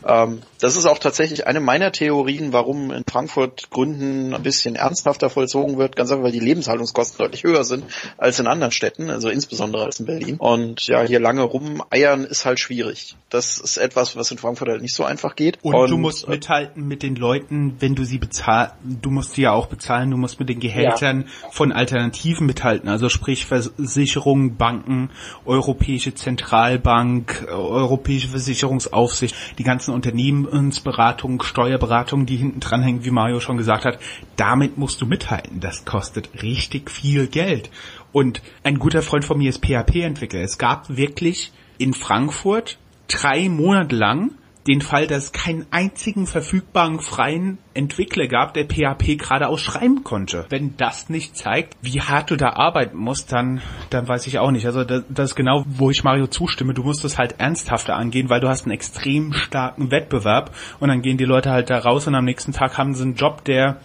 [0.06, 5.30] Ähm, das ist auch tatsächlich eine meiner Theorien, warum in Frankfurt Gründen ein bisschen ernsthafter
[5.30, 7.84] vollzogen wird, ganz einfach, weil die Lebenshaltungskosten deutlich höher sind
[8.18, 10.36] als in anderen Städten, also insbesondere als in Berlin.
[10.36, 13.16] Und ja, hier lange rumeiern ist halt schwierig.
[13.30, 15.58] Das ist etwas, was in Frankfurt halt nicht so einfach geht.
[15.62, 19.42] Und, und du musst mithalten mit den Leuten, wenn du sie bezahlst, du musst sie
[19.42, 21.48] ja auch bezahlen, du musst mit den Gehältern ja.
[21.50, 25.10] von Alternativen mithalten, also sprich Versicherungen, Banken,
[25.44, 33.84] Europäische Zentralbank, Europäische Versicherungsaufsicht, die ganzen Unternehmensberatung, Steuerberatung, die hinten dranhängen, wie Mario schon gesagt
[33.84, 33.98] hat,
[34.36, 35.60] damit musst du mithalten.
[35.60, 37.70] Das kostet richtig viel Geld.
[38.12, 40.40] Und ein guter Freund von mir ist PHP-Entwickler.
[40.40, 42.78] Es gab wirklich in Frankfurt
[43.08, 44.30] drei Monate lang
[44.66, 50.46] den Fall, dass es keinen einzigen verfügbaren freien Entwickler gab, der PHP geradeaus schreiben konnte.
[50.48, 54.50] Wenn das nicht zeigt, wie hart du da arbeiten musst, dann, dann weiß ich auch
[54.50, 54.66] nicht.
[54.66, 56.74] Also das, das ist genau, wo ich Mario zustimme.
[56.74, 61.02] Du musst es halt ernsthafter angehen, weil du hast einen extrem starken Wettbewerb und dann
[61.02, 63.80] gehen die Leute halt da raus und am nächsten Tag haben sie einen Job, der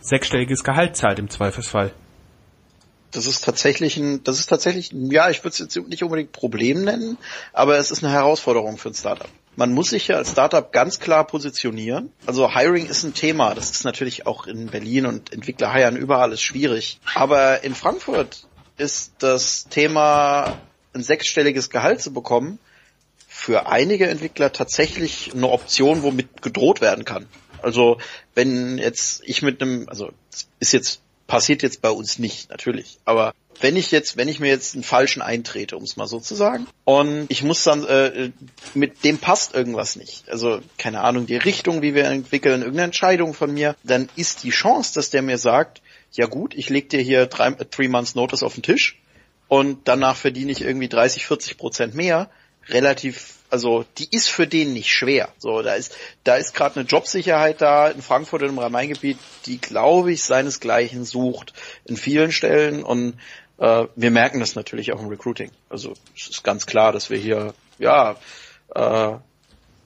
[0.00, 1.92] sechsstelliges Gehalt zahlt im Zweifelsfall.
[3.12, 6.84] Das ist tatsächlich ein, das ist tatsächlich, ja, ich würde es jetzt nicht unbedingt Problem
[6.84, 7.16] nennen,
[7.52, 11.00] aber es ist eine Herausforderung für ein Startup man muss sich ja als Startup ganz
[11.00, 12.12] klar positionieren.
[12.26, 13.54] Also Hiring ist ein Thema.
[13.54, 17.00] Das ist natürlich auch in Berlin und Entwickler hiren überall ist schwierig.
[17.14, 18.46] Aber in Frankfurt
[18.76, 20.58] ist das Thema,
[20.92, 22.58] ein sechsstelliges Gehalt zu bekommen,
[23.26, 27.26] für einige Entwickler tatsächlich eine Option, womit gedroht werden kann.
[27.62, 27.98] Also
[28.34, 30.10] wenn jetzt ich mit einem, also
[30.60, 32.98] ist jetzt passiert jetzt bei uns nicht, natürlich.
[33.04, 36.20] Aber wenn ich jetzt, wenn ich mir jetzt einen falschen eintrete, um es mal so
[36.20, 38.30] zu sagen, und ich muss dann, äh,
[38.74, 40.28] mit dem passt irgendwas nicht.
[40.28, 44.50] Also, keine Ahnung, die Richtung, wie wir entwickeln, irgendeine Entscheidung von mir, dann ist die
[44.50, 45.82] Chance, dass der mir sagt,
[46.12, 48.98] ja gut, ich leg dir hier drei, three months notice auf den Tisch
[49.48, 52.30] und danach verdiene ich irgendwie 30, 40 Prozent mehr,
[52.68, 55.28] relativ also die ist für den nicht schwer.
[55.38, 55.94] So, da ist,
[56.24, 61.04] da ist gerade eine Jobsicherheit da in Frankfurt und im Rhein-Main-Gebiet, die, glaube ich, seinesgleichen
[61.04, 61.52] sucht
[61.84, 63.14] in vielen Stellen und
[63.58, 65.50] äh, wir merken das natürlich auch im Recruiting.
[65.68, 68.16] Also es ist ganz klar, dass wir hier ja
[68.74, 69.12] äh,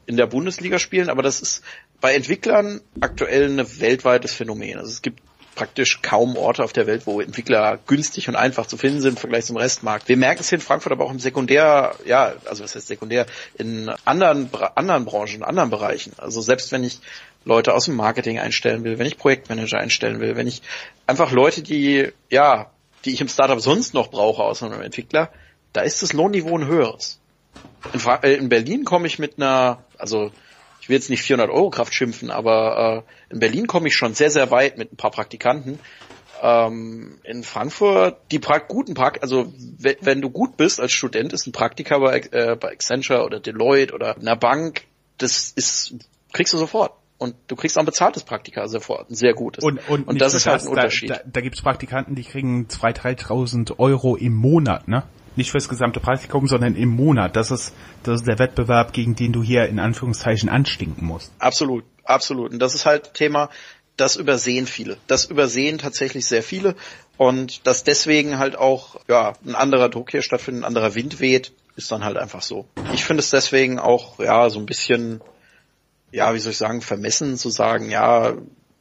[0.06, 1.62] in der Bundesliga spielen, aber das ist
[2.00, 4.78] bei Entwicklern aktuell ein weltweites Phänomen.
[4.78, 5.20] Also es gibt
[5.54, 9.16] praktisch kaum Orte auf der Welt, wo Entwickler günstig und einfach zu finden sind im
[9.18, 10.08] Vergleich zum Restmarkt.
[10.08, 13.26] Wir merken es hier in Frankfurt aber auch im Sekundär, ja, also was heißt Sekundär,
[13.58, 16.12] in anderen, anderen Branchen, anderen Bereichen.
[16.16, 17.00] Also selbst wenn ich
[17.44, 20.62] Leute aus dem Marketing einstellen will, wenn ich Projektmanager einstellen will, wenn ich
[21.06, 22.70] einfach Leute, die, ja,
[23.04, 25.30] die ich im Startup sonst noch brauche, außer einem Entwickler,
[25.72, 27.20] da ist das Lohnniveau ein höheres.
[27.92, 30.30] In, äh, in Berlin komme ich mit einer, also
[30.80, 34.14] ich will jetzt nicht 400 Euro Kraft schimpfen, aber äh, in Berlin komme ich schon
[34.14, 35.78] sehr, sehr weit mit ein paar Praktikanten.
[36.42, 41.46] Ähm, in Frankfurt, die pra guten Prakt also wenn, du gut bist als Student, ist
[41.46, 44.84] ein Praktika bei, äh, bei Accenture oder Deloitte oder einer Bank,
[45.18, 45.94] das ist,
[46.32, 46.92] kriegst du sofort.
[47.20, 49.62] Und du kriegst auch ein bezahltes Praktika sofort, ein sehr gutes.
[49.62, 51.10] Und, und, und das ist halt ein Unterschied.
[51.10, 55.02] Da, da, da gibt es Praktikanten, die kriegen 2.000, 3.000 Euro im Monat, ne?
[55.36, 57.36] Nicht fürs gesamte Praktikum, sondern im Monat.
[57.36, 61.30] Das ist, das ist der Wettbewerb, gegen den du hier in Anführungszeichen anstinken musst.
[61.38, 62.52] Absolut, absolut.
[62.52, 63.50] Und das ist halt Thema,
[63.98, 64.96] das übersehen viele.
[65.06, 66.74] Das übersehen tatsächlich sehr viele.
[67.18, 71.52] Und dass deswegen halt auch, ja, ein anderer Druck hier stattfindet, ein anderer Wind weht,
[71.76, 72.66] ist dann halt einfach so.
[72.94, 75.20] Ich finde es deswegen auch, ja, so ein bisschen
[76.12, 78.34] ja, wie soll ich sagen, vermessen zu sagen, ja,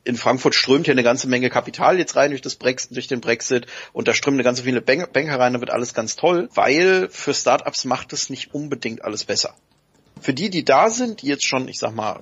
[0.03, 3.21] in Frankfurt strömt hier eine ganze Menge Kapital jetzt rein durch das Brexit, durch den
[3.21, 7.09] Brexit und da strömen eine ganze viele Banker rein, da wird alles ganz toll, weil
[7.11, 9.53] für Startups macht es nicht unbedingt alles besser.
[10.21, 12.21] Für die, die da sind, die jetzt schon, ich sag mal,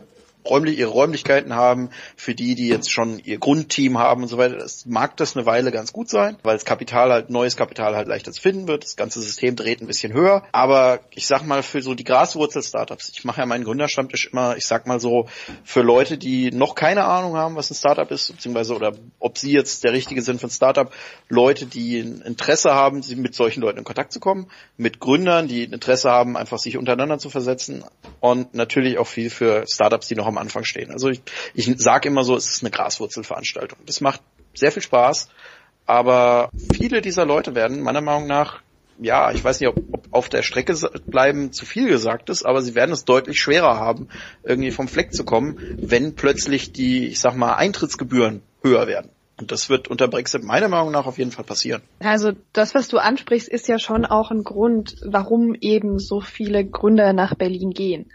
[0.49, 4.57] räumlich, ihre Räumlichkeiten haben, für die, die jetzt schon ihr Grundteam haben und so weiter,
[4.57, 8.07] das mag das eine Weile ganz gut sein, weil das Kapital halt, neues Kapital halt
[8.07, 11.63] leichter zu finden wird, das ganze System dreht ein bisschen höher, aber ich sag mal,
[11.63, 15.27] für so die Graswurzel-Startups, ich mache ja meinen Gründerstammtisch immer, ich sag mal so,
[15.63, 19.51] für Leute, die noch keine Ahnung haben, was ein Startup ist, beziehungsweise oder ob sie
[19.51, 20.91] jetzt der Richtige sind für ein Startup,
[21.29, 25.63] Leute, die ein Interesse haben, mit solchen Leuten in Kontakt zu kommen, mit Gründern, die
[25.63, 27.83] Interesse haben, einfach sich untereinander zu versetzen
[28.19, 30.91] und natürlich auch viel für Startups, die noch am Anfang stehen.
[30.91, 31.21] Also ich,
[31.53, 33.79] ich sage immer so, es ist eine Graswurzelveranstaltung.
[33.85, 34.21] Das macht
[34.53, 35.29] sehr viel Spaß,
[35.85, 38.61] aber viele dieser Leute werden meiner Meinung nach
[38.99, 40.73] ja, ich weiß nicht, ob, ob auf der Strecke
[41.05, 44.07] bleiben zu viel gesagt ist, aber sie werden es deutlich schwerer haben,
[44.43, 49.11] irgendwie vom Fleck zu kommen, wenn plötzlich die, ich sag mal, Eintrittsgebühren höher werden.
[49.39, 51.83] Und das wird unter Brexit meiner Meinung nach auf jeden Fall passieren.
[51.99, 56.65] Also das, was du ansprichst, ist ja schon auch ein Grund, warum eben so viele
[56.65, 58.11] Gründer nach Berlin gehen.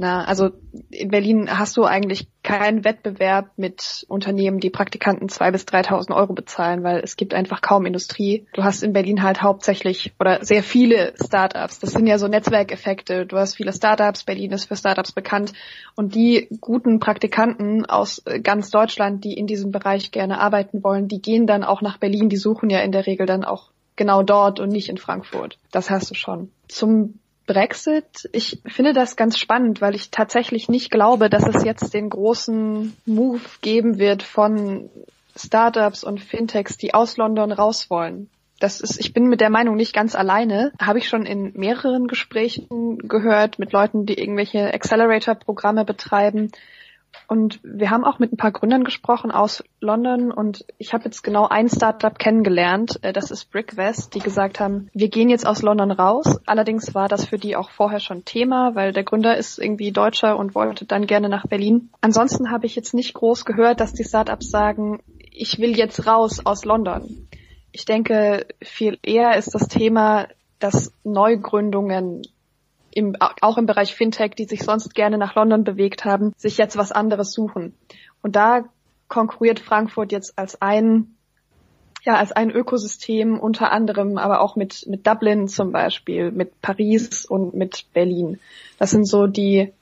[0.00, 0.50] Na, also
[0.90, 6.34] in Berlin hast du eigentlich keinen Wettbewerb mit Unternehmen, die Praktikanten zwei bis 3.000 Euro
[6.34, 8.46] bezahlen, weil es gibt einfach kaum Industrie.
[8.52, 11.80] Du hast in Berlin halt hauptsächlich oder sehr viele Startups.
[11.80, 13.26] Das sind ja so Netzwerkeffekte.
[13.26, 14.22] Du hast viele Startups.
[14.22, 15.52] Berlin ist für Startups bekannt.
[15.96, 21.08] Und die guten Praktikanten aus äh, ganz Deutschland, die in diesem Bereich gerne arbeiten wollen,
[21.08, 22.28] die gehen dann auch nach Berlin.
[22.28, 25.58] Die suchen ja in der Regel dann auch genau dort und nicht in Frankfurt.
[25.72, 26.52] Das hast du schon.
[26.68, 27.18] Zum
[27.48, 32.10] Brexit, ich finde das ganz spannend, weil ich tatsächlich nicht glaube, dass es jetzt den
[32.10, 34.90] großen Move geben wird von
[35.34, 38.28] Startups und Fintechs, die aus London raus wollen.
[38.60, 40.72] Das ist, ich bin mit der Meinung nicht ganz alleine.
[40.78, 46.52] Habe ich schon in mehreren Gesprächen gehört mit Leuten, die irgendwelche Accelerator-Programme betreiben,
[47.28, 51.22] und wir haben auch mit ein paar Gründern gesprochen aus London und ich habe jetzt
[51.22, 55.60] genau ein Startup kennengelernt, äh, das ist Brickwest, die gesagt haben, wir gehen jetzt aus
[55.60, 56.40] London raus.
[56.46, 60.38] Allerdings war das für die auch vorher schon Thema, weil der Gründer ist irgendwie Deutscher
[60.38, 61.90] und wollte dann gerne nach Berlin.
[62.00, 65.00] Ansonsten habe ich jetzt nicht groß gehört, dass die Startups sagen,
[65.30, 67.28] ich will jetzt raus aus London.
[67.72, 70.28] Ich denke, viel eher ist das Thema,
[70.58, 72.22] dass Neugründungen
[72.98, 76.76] im, auch im Bereich Fintech, die sich sonst gerne nach London bewegt haben, sich jetzt
[76.76, 77.74] was anderes suchen.
[78.22, 78.64] Und da
[79.06, 81.14] konkurriert Frankfurt jetzt als ein
[82.04, 87.26] ja, als ein Ökosystem unter anderem, aber auch mit, mit Dublin zum Beispiel, mit Paris
[87.26, 88.38] und mit Berlin.
[88.78, 89.72] Das sind so die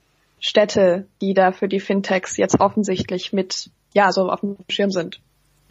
[0.40, 5.20] Städte, die da für die Fintechs jetzt offensichtlich mit, ja, so auf dem Schirm sind.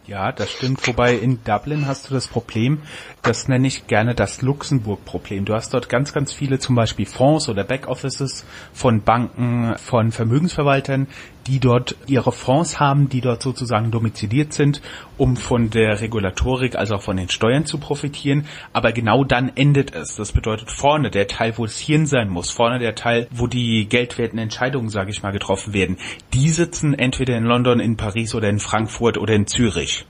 [0.08, 0.86] Ja, das stimmt.
[0.88, 2.84] Wobei in Dublin hast du das Problem,
[3.24, 5.46] das nenne ich gerne das Luxemburg-Problem.
[5.46, 11.08] Du hast dort ganz, ganz viele zum Beispiel Fonds oder Backoffices von Banken, von Vermögensverwaltern,
[11.48, 14.82] die dort ihre Fonds haben, die dort sozusagen domiziliert sind,
[15.18, 18.48] um von der Regulatorik, also auch von den Steuern zu profitieren.
[18.74, 20.16] Aber genau dann endet es.
[20.16, 23.88] Das bedeutet vorne der Teil, wo das Hirn sein muss, vorne der Teil, wo die
[23.88, 25.98] geldwerten Entscheidungen, sage ich mal, getroffen werden.
[26.34, 30.06] Die sitzen entweder in London, in Paris oder in Frankfurt oder in Zürich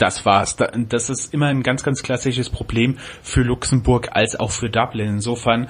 [0.00, 0.56] das war's.
[0.56, 5.08] Das ist immer ein ganz, ganz klassisches Problem für Luxemburg als auch für Dublin.
[5.08, 5.68] Insofern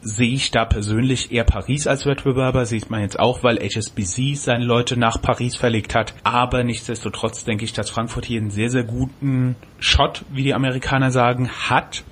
[0.00, 4.64] sehe ich da persönlich eher Paris als Wettbewerber, sieht man jetzt auch, weil HSBC seine
[4.64, 6.14] Leute nach Paris verlegt hat.
[6.22, 11.10] Aber nichtsdestotrotz denke ich, dass Frankfurt hier einen sehr, sehr guten Shot, wie die Amerikaner
[11.10, 12.04] sagen, hat.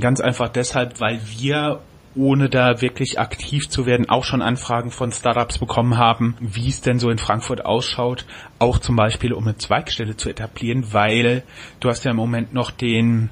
[0.00, 1.80] Ganz einfach deshalb, weil wir
[2.16, 6.80] ohne da wirklich aktiv zu werden, auch schon Anfragen von Startups bekommen haben, wie es
[6.80, 8.24] denn so in Frankfurt ausschaut,
[8.58, 11.42] auch zum Beispiel um eine Zweigstelle zu etablieren, weil
[11.80, 13.30] du hast ja im Moment noch den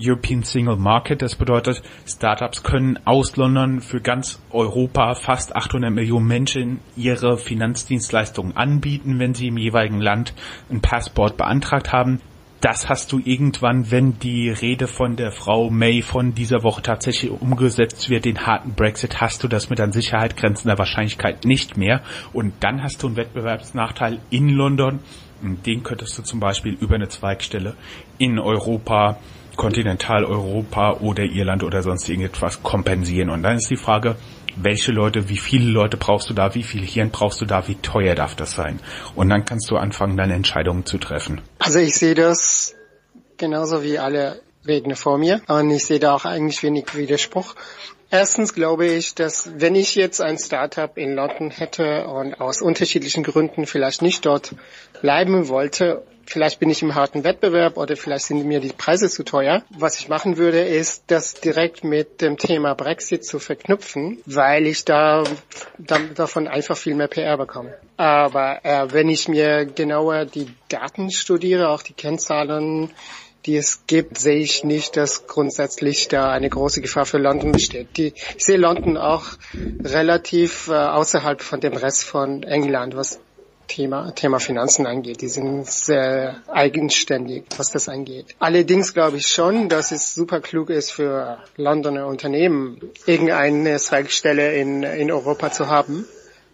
[0.00, 1.22] European Single Market.
[1.22, 8.56] Das bedeutet, Startups können aus London für ganz Europa fast 800 Millionen Menschen ihre Finanzdienstleistungen
[8.56, 10.34] anbieten, wenn sie im jeweiligen Land
[10.70, 12.20] ein Passport beantragt haben.
[12.60, 17.30] Das hast du irgendwann, wenn die Rede von der Frau May von dieser Woche tatsächlich
[17.30, 22.02] umgesetzt wird, den harten Brexit, hast du das mit an Sicherheit grenzender Wahrscheinlichkeit nicht mehr.
[22.32, 24.98] Und dann hast du einen Wettbewerbsnachteil in London.
[25.40, 27.76] Den könntest du zum Beispiel über eine Zweigstelle
[28.18, 29.18] in Europa
[29.58, 33.28] Kontinentaleuropa oder Irland oder sonst irgendetwas kompensieren.
[33.28, 34.16] Und dann ist die Frage,
[34.56, 37.74] welche Leute, wie viele Leute brauchst du da, wie viel Hirn brauchst du da, wie
[37.74, 38.80] teuer darf das sein?
[39.14, 41.42] Und dann kannst du anfangen, deine Entscheidungen zu treffen.
[41.58, 42.74] Also ich sehe das
[43.36, 47.54] genauso wie alle Redner vor mir und ich sehe da auch eigentlich wenig Widerspruch.
[48.10, 53.22] Erstens glaube ich, dass wenn ich jetzt ein Startup in London hätte und aus unterschiedlichen
[53.22, 54.54] Gründen vielleicht nicht dort
[55.02, 59.24] bleiben wollte vielleicht bin ich im harten Wettbewerb oder vielleicht sind mir die Preise zu
[59.24, 59.62] teuer.
[59.70, 64.84] Was ich machen würde, ist, das direkt mit dem Thema Brexit zu verknüpfen, weil ich
[64.84, 65.24] da,
[65.78, 67.74] da davon einfach viel mehr PR bekomme.
[67.96, 72.90] Aber äh, wenn ich mir genauer die Daten studiere, auch die Kennzahlen,
[73.46, 77.96] die es gibt, sehe ich nicht, dass grundsätzlich da eine große Gefahr für London besteht.
[77.96, 79.24] Die, ich sehe London auch
[79.82, 83.20] relativ äh, außerhalb von dem Rest von England, was
[83.68, 85.20] Thema, Thema Finanzen angeht.
[85.20, 88.34] Die sind sehr eigenständig, was das angeht.
[88.40, 94.82] Allerdings glaube ich schon, dass es super klug ist für Londoner Unternehmen, irgendeine Zweigstelle in,
[94.82, 96.06] in Europa zu haben.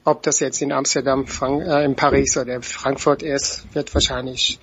[0.05, 4.59] Ob das jetzt in Amsterdam, Frank äh, in Paris oder Frankfurt ist, wird wahrscheinlich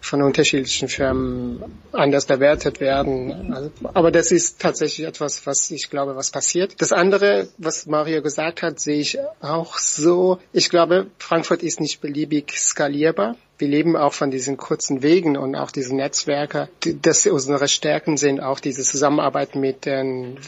[0.00, 3.70] von unterschiedlichen Firmen anders bewertet werden.
[3.94, 6.80] Aber das ist tatsächlich etwas, was ich glaube, was passiert.
[6.80, 10.38] Das andere, was Mario gesagt hat, sehe ich auch so.
[10.52, 13.36] Ich glaube, Frankfurt ist nicht beliebig skalierbar.
[13.58, 16.68] Wir leben auch von diesen kurzen Wegen und auch diese Netzwerke.
[17.02, 20.38] Dass unsere Stärken sind auch diese Zusammenarbeit mit den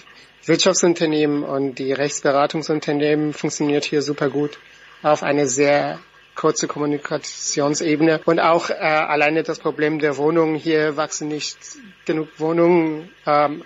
[0.47, 4.59] Wirtschaftsunternehmen und die Rechtsberatungsunternehmen funktioniert hier super gut
[5.03, 5.99] auf eine sehr
[6.43, 10.57] kurze Kommunikationsebene und auch äh, alleine das Problem der Wohnungen.
[10.57, 11.57] Hier wachsen nicht
[12.05, 13.11] genug Wohnungen.
[13.27, 13.63] Ähm,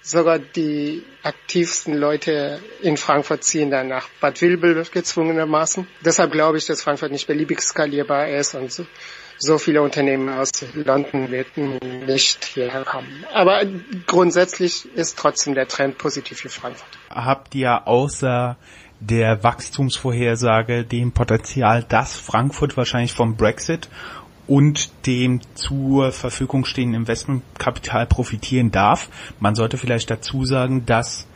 [0.00, 5.88] sogar die aktivsten Leute in Frankfurt ziehen dann nach Bad Vilbel gezwungenermaßen.
[6.04, 8.86] Deshalb glaube ich, dass Frankfurt nicht beliebig skalierbar ist und so,
[9.38, 13.24] so viele Unternehmen aus London werden nicht hierher kommen.
[13.32, 13.62] Aber
[14.06, 16.90] grundsätzlich ist trotzdem der Trend positiv für Frankfurt.
[17.10, 18.56] Habt ihr außer
[19.06, 23.88] der Wachstumsvorhersage dem Potenzial, dass Frankfurt wahrscheinlich vom Brexit
[24.46, 29.08] und dem zur Verfügung stehenden Investmentkapital profitieren darf.
[29.40, 31.26] Man sollte vielleicht dazu sagen, dass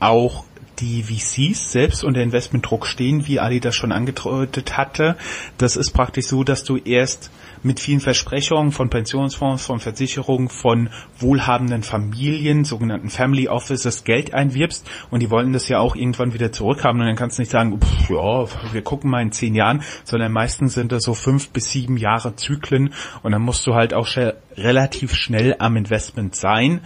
[0.00, 0.44] auch
[0.80, 5.16] die VCs selbst unter Investmentdruck stehen, wie Ali das schon angedeutet hatte.
[5.56, 7.30] Das ist praktisch so, dass du erst
[7.62, 14.88] mit vielen Versprechungen von Pensionsfonds, von Versicherungen, von wohlhabenden Familien, sogenannten Family Offices Geld einwirbst.
[15.10, 17.00] Und die wollen das ja auch irgendwann wieder zurückhaben.
[17.00, 20.32] Und dann kannst du nicht sagen, pff, ja, wir gucken mal in zehn Jahren, sondern
[20.32, 22.94] meistens sind das so fünf bis sieben Jahre Zyklen.
[23.22, 24.08] Und dann musst du halt auch
[24.56, 26.80] relativ schnell am Investment sein,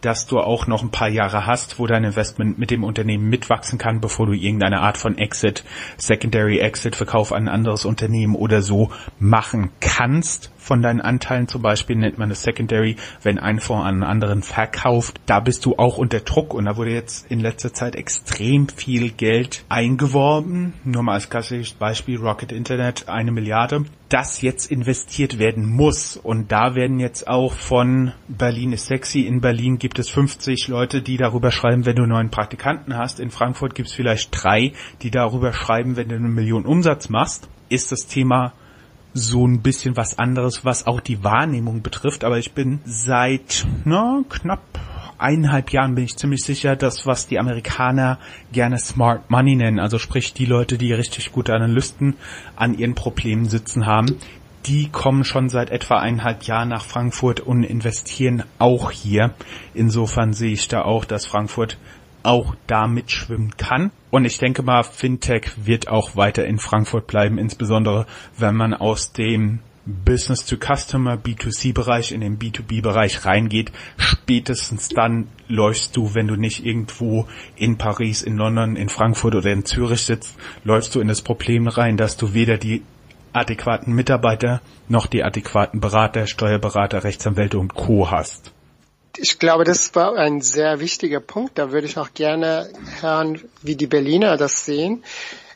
[0.00, 3.78] dass du auch noch ein paar Jahre hast, wo dein Investment mit dem Unternehmen mitwachsen
[3.78, 5.64] kann, bevor du irgendeine Art von Exit,
[5.96, 11.62] Secondary Exit, Verkauf an ein anderes Unternehmen oder so machen kannst von deinen Anteilen zum
[11.62, 15.20] Beispiel nennt man es Secondary, wenn ein Fonds an einen anderen verkauft.
[15.26, 19.10] Da bist du auch unter Druck und da wurde jetzt in letzter Zeit extrem viel
[19.10, 20.74] Geld eingeworben.
[20.84, 26.16] Nur mal als klassisches Beispiel Rocket Internet, eine Milliarde, das jetzt investiert werden muss.
[26.16, 29.20] Und da werden jetzt auch von Berlin ist sexy.
[29.20, 33.20] In Berlin gibt es 50 Leute, die darüber schreiben, wenn du neuen Praktikanten hast.
[33.20, 37.48] In Frankfurt gibt es vielleicht drei, die darüber schreiben, wenn du eine Million Umsatz machst.
[37.68, 38.54] Ist das Thema
[39.18, 42.24] so ein bisschen was anderes, was auch die Wahrnehmung betrifft.
[42.24, 44.62] Aber ich bin seit na, knapp
[45.18, 48.18] eineinhalb Jahren bin ich ziemlich sicher, dass was die Amerikaner
[48.52, 52.14] gerne Smart Money nennen, also sprich die Leute, die richtig gute Analysten
[52.56, 54.16] an ihren Problemen sitzen haben,
[54.66, 59.34] die kommen schon seit etwa eineinhalb Jahren nach Frankfurt und investieren auch hier.
[59.74, 61.78] Insofern sehe ich da auch, dass Frankfurt
[62.22, 63.90] auch da mitschwimmen kann.
[64.10, 68.06] Und ich denke mal, Fintech wird auch weiter in Frankfurt bleiben, insbesondere
[68.36, 73.72] wenn man aus dem Business to Customer B2C Bereich in den B2B Bereich reingeht.
[73.96, 79.50] Spätestens dann läufst du, wenn du nicht irgendwo in Paris, in London, in Frankfurt oder
[79.50, 82.82] in Zürich sitzt, läufst du in das Problem rein, dass du weder die
[83.32, 88.10] adäquaten Mitarbeiter noch die adäquaten Berater, Steuerberater, Rechtsanwälte und Co.
[88.10, 88.52] hast.
[89.20, 91.58] Ich glaube, das war ein sehr wichtiger Punkt.
[91.58, 95.02] Da würde ich auch gerne hören, wie die Berliner das sehen.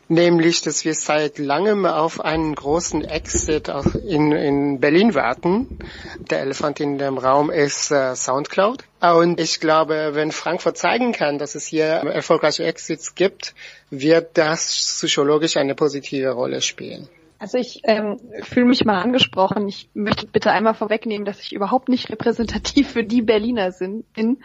[0.09, 3.71] Nämlich, dass wir seit langem auf einen großen Exit
[4.05, 5.79] in, in Berlin warten.
[6.19, 8.83] Der Elefant in dem Raum ist äh, Soundcloud.
[9.01, 13.55] Und ich glaube, wenn Frankfurt zeigen kann, dass es hier erfolgreiche Exits gibt,
[13.91, 17.09] wird das psychologisch eine positive Rolle spielen.
[17.43, 19.67] Also ich ähm, fühle mich mal angesprochen.
[19.67, 24.45] Ich möchte bitte einmal vorwegnehmen, dass ich überhaupt nicht repräsentativ für die Berliner sind, bin.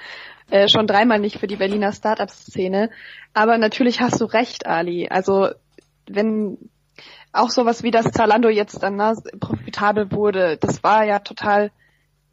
[0.49, 2.89] Äh, schon dreimal nicht für die Berliner Startup-Szene.
[3.35, 5.09] Aber natürlich hast du recht, Ali.
[5.09, 5.49] Also
[6.07, 6.57] wenn
[7.33, 11.69] auch sowas wie das Zalando jetzt dann na, profitabel wurde, das war ja total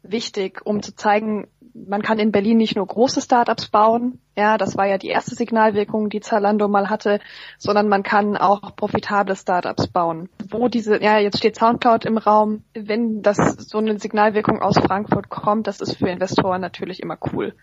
[0.01, 4.77] wichtig, um zu zeigen, man kann in Berlin nicht nur große Startups bauen, ja, das
[4.77, 7.19] war ja die erste Signalwirkung, die Zalando mal hatte,
[7.57, 10.29] sondern man kann auch profitable Startups bauen.
[10.49, 13.37] Wo diese, ja, jetzt steht Soundcloud im Raum, wenn das
[13.69, 17.53] so eine Signalwirkung aus Frankfurt kommt, das ist für Investoren natürlich immer cool.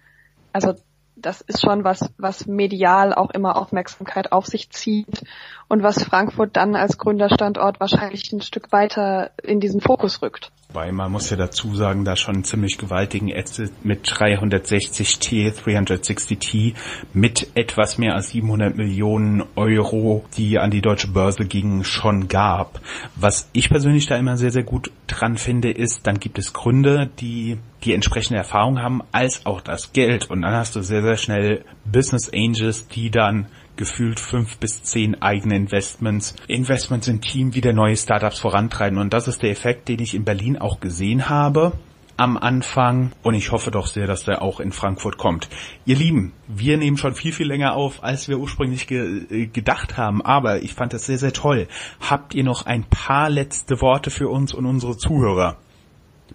[0.53, 0.75] Also
[1.17, 5.25] das ist schon was, was medial auch immer Aufmerksamkeit auf sich zieht
[5.69, 10.51] und was Frankfurt dann als Gründerstandort wahrscheinlich ein Stück weiter in diesen Fokus rückt.
[10.73, 16.75] Weil man muss ja dazu sagen, da schon einen ziemlich gewaltigen Exit mit 360T, 360T
[17.13, 22.81] mit etwas mehr als 700 Millionen Euro, die an die deutsche Börse gingen, schon gab.
[23.17, 27.11] Was ich persönlich da immer sehr, sehr gut dran finde, ist, dann gibt es Gründe,
[27.21, 30.30] die die entsprechende Erfahrung haben, als auch das Geld.
[30.30, 35.20] Und dann hast du sehr, sehr schnell Business Angels, die dann gefühlt fünf bis zehn
[35.22, 38.99] eigene Investments, Investments in Team wieder neue Startups vorantreiben.
[38.99, 41.72] Und das ist der Effekt, den ich in Berlin auch gesehen habe
[42.16, 45.49] am Anfang und ich hoffe doch sehr, dass der auch in Frankfurt kommt.
[45.85, 49.97] Ihr Lieben, wir nehmen schon viel, viel länger auf, als wir ursprünglich ge äh, gedacht
[49.97, 51.68] haben, aber ich fand das sehr, sehr toll.
[52.01, 55.57] Habt ihr noch ein paar letzte Worte für uns und unsere Zuhörer,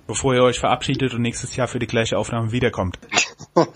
[0.05, 2.99] bevor ihr euch verabschiedet und nächstes Jahr für die gleiche Aufnahme wiederkommt?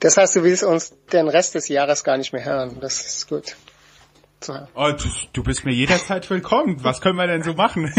[0.00, 2.78] Das heißt, du willst uns den Rest des Jahres gar nicht mehr hören.
[2.80, 3.54] Das ist gut.
[4.40, 4.54] So.
[4.74, 6.82] Oh, du, du bist mir jederzeit willkommen.
[6.82, 7.92] Was können wir denn so machen?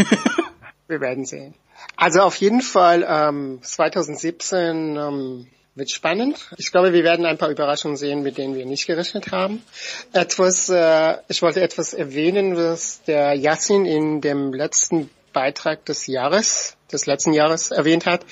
[0.88, 1.54] wir werden sehen.
[1.96, 5.46] Also auf jeden Fall ähm, 2017 ähm,
[5.76, 6.50] wird spannend.
[6.58, 9.62] Ich glaube, wir werden ein paar Überraschungen sehen, mit denen wir nicht gerechnet haben.
[10.12, 16.76] Etwas, äh, ich wollte etwas erwähnen, was der Yassin in dem letzten Beitrag des Jahres,
[16.92, 18.24] des letzten Jahres erwähnt hat.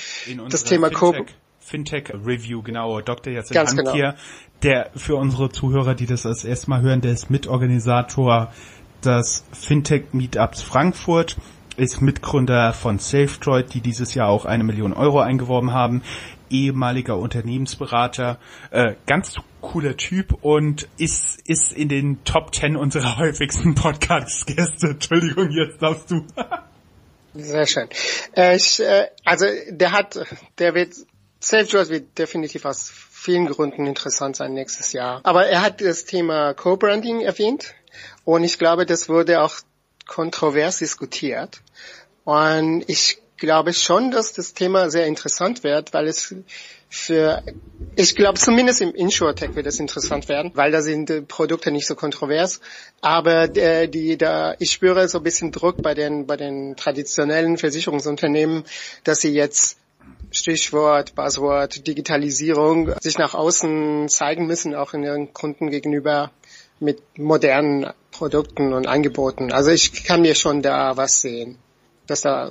[0.49, 1.35] das Thema Fintech.
[1.61, 3.33] Fintech Review, genau, Dr.
[3.33, 3.95] Yassin Ganz genau.
[4.63, 8.53] der für unsere Zuhörer, die das als erstes Mal hören, der ist Mitorganisator
[9.05, 11.37] des Fintech Meetups Frankfurt,
[11.77, 16.03] ist Mitgründer von SafeDroid, die dieses Jahr auch eine Million Euro eingeworben haben,
[16.51, 18.39] ehemaliger Unternehmensberater,
[18.71, 24.89] äh, ganz cooler Typ und ist, ist in den Top Ten unserer häufigsten Podcast-Gäste.
[24.89, 26.27] Entschuldigung, jetzt darfst du.
[27.35, 27.89] Sehr schön.
[28.37, 30.19] Äh, ich, äh, also der hat,
[30.59, 30.95] der wird
[31.43, 35.21] Self-Joy wird definitiv aus vielen Gründen interessant sein nächstes Jahr.
[35.25, 37.75] Aber er hat das Thema Co-Branding erwähnt
[38.25, 39.55] und ich glaube, das wurde auch
[40.07, 41.61] kontrovers diskutiert.
[42.25, 46.35] Und ich glaube schon, dass das Thema sehr interessant wird, weil es
[46.93, 47.45] für,
[47.95, 51.87] ich glaube zumindest im Insurtech wird es interessant werden, weil da sind die Produkte nicht
[51.87, 52.61] so kontrovers.
[53.01, 57.59] Aber äh, die, da, ich spüre so ein bisschen Druck bei den, bei den traditionellen
[57.59, 58.65] Versicherungsunternehmen,
[59.05, 59.79] dass sie jetzt
[60.33, 66.33] Stichwort, Buzzword, Digitalisierung, sich nach außen zeigen müssen, auch in ihren Kunden gegenüber
[66.81, 69.53] mit modernen Produkten und Angeboten.
[69.53, 71.57] Also ich kann mir schon da was sehen,
[72.09, 72.51] dass da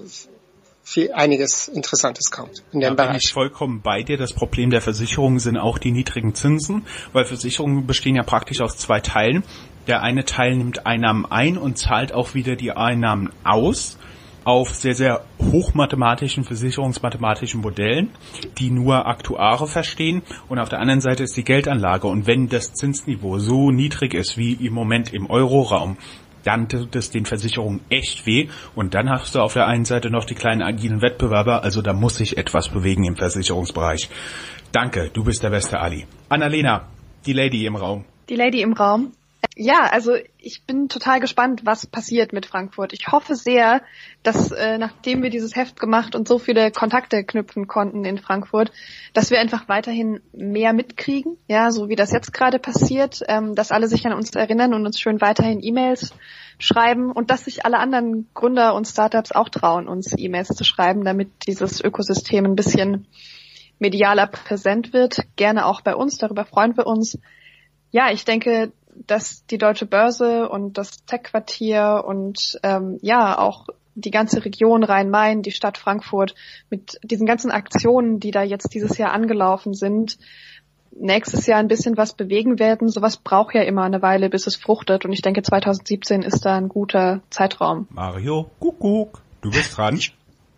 [0.89, 3.09] viel, einiges Interessantes kommt in dem da Bereich.
[3.09, 4.17] Bin ich vollkommen bei dir.
[4.17, 8.77] Das Problem der Versicherungen sind auch die niedrigen Zinsen, weil Versicherungen bestehen ja praktisch aus
[8.77, 9.43] zwei Teilen.
[9.87, 13.97] Der eine Teil nimmt Einnahmen ein und zahlt auch wieder die Einnahmen aus
[14.45, 18.09] auf sehr, sehr hochmathematischen, versicherungsmathematischen Modellen,
[18.57, 20.23] die nur Aktuare verstehen.
[20.47, 22.07] Und auf der anderen Seite ist die Geldanlage.
[22.07, 25.97] Und wenn das Zinsniveau so niedrig ist wie im Moment im Euroraum,
[26.43, 28.49] dann tut es den Versicherungen echt weh.
[28.75, 31.93] Und dann hast du auf der einen Seite noch die kleinen agilen Wettbewerber, also da
[31.93, 34.09] muss sich etwas bewegen im Versicherungsbereich.
[34.71, 36.05] Danke, du bist der beste Ali.
[36.29, 36.87] Annalena,
[37.25, 38.05] die Lady im Raum.
[38.29, 39.11] Die Lady im Raum.
[39.61, 42.93] Ja, also ich bin total gespannt, was passiert mit Frankfurt.
[42.93, 43.81] Ich hoffe sehr,
[44.23, 48.71] dass äh, nachdem wir dieses Heft gemacht und so viele Kontakte knüpfen konnten in Frankfurt,
[49.11, 53.73] dass wir einfach weiterhin mehr mitkriegen, ja, so wie das jetzt gerade passiert, ähm, dass
[53.73, 56.13] alle sich an uns erinnern und uns schön weiterhin E-Mails
[56.57, 61.03] schreiben und dass sich alle anderen Gründer und Startups auch trauen, uns E-Mails zu schreiben,
[61.03, 63.07] damit dieses Ökosystem ein bisschen
[63.77, 65.19] medialer präsent wird.
[65.35, 67.19] Gerne auch bei uns, darüber freuen wir uns.
[67.91, 68.71] Ja, ich denke,
[69.07, 75.41] dass die deutsche Börse und das Tech-Quartier und ähm, ja auch die ganze Region Rhein-Main,
[75.41, 76.35] die Stadt Frankfurt
[76.69, 80.17] mit diesen ganzen Aktionen, die da jetzt dieses Jahr angelaufen sind,
[80.91, 82.89] nächstes Jahr ein bisschen was bewegen werden.
[82.89, 85.05] Sowas braucht ja immer eine Weile, bis es fruchtet.
[85.05, 87.87] Und ich denke, 2017 ist da ein guter Zeitraum.
[87.89, 89.99] Mario, Kuckuck, du bist dran.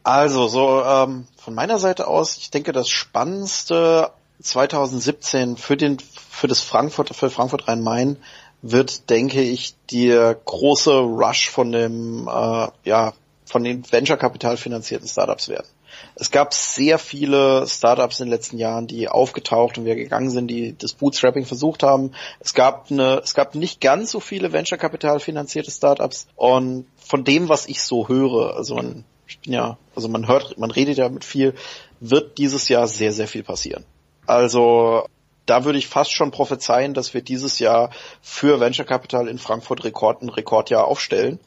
[0.03, 4.11] Also, so ähm, von meiner Seite aus, ich denke, das Spannendste
[4.41, 8.17] 2017 für den für das Frankfurt für Frankfurt Rhein-Main
[8.61, 13.13] wird, denke ich, der große Rush von dem äh, ja
[13.45, 15.67] von den Venture Kapital finanzierten Startups werden.
[16.15, 20.47] Es gab sehr viele Startups in den letzten Jahren, die aufgetaucht und wieder gegangen sind,
[20.47, 22.11] die das Bootstrapping versucht haben.
[22.39, 27.23] Es gab eine, es gab nicht ganz so viele Venture Kapital finanzierte Startups und von
[27.25, 30.97] dem, was ich so höre, also man, ich bin ja, also man hört, man redet
[30.97, 31.53] ja mit viel,
[31.99, 33.85] wird dieses Jahr sehr, sehr viel passieren.
[34.25, 35.07] Also
[35.45, 37.89] da würde ich fast schon prophezeien, dass wir dieses Jahr
[38.21, 41.39] für Venture Capital in Frankfurt Rekord, ein Rekordjahr aufstellen.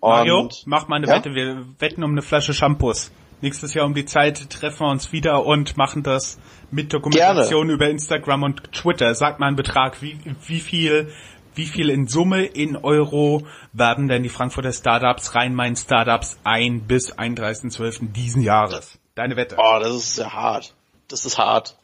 [0.00, 1.16] Mario, und, mach mal eine ja?
[1.16, 1.34] Wette.
[1.34, 3.10] Wir wetten um eine Flasche Shampoos.
[3.40, 6.40] Nächstes Jahr um die Zeit treffen wir uns wieder und machen das
[6.72, 7.72] mit Dokumentation Gerne.
[7.72, 9.14] über Instagram und Twitter.
[9.14, 11.12] Sag mal einen Betrag, wie, wie viel,
[11.54, 18.12] wie viel in Summe in Euro werden denn die Frankfurter Startups, Rhein-Main-Startups ein bis 31.12.
[18.12, 18.98] diesen Jahres?
[19.14, 19.56] Deine Wette.
[19.58, 20.74] Oh, das ist sehr hart.
[21.06, 21.76] Das ist hart.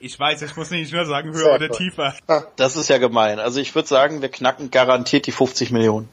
[0.00, 2.14] Ich weiß, ich muss nicht nur sagen höher oder tiefer.
[2.56, 3.38] Das ist ja gemein.
[3.40, 6.08] Also ich würde sagen, wir knacken garantiert die 50 Millionen.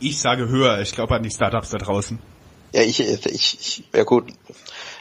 [0.00, 0.80] Ich sage höher.
[0.80, 2.18] Ich glaube an die Startups da draußen.
[2.72, 4.32] Ja, ich, ich, ich, ja gut.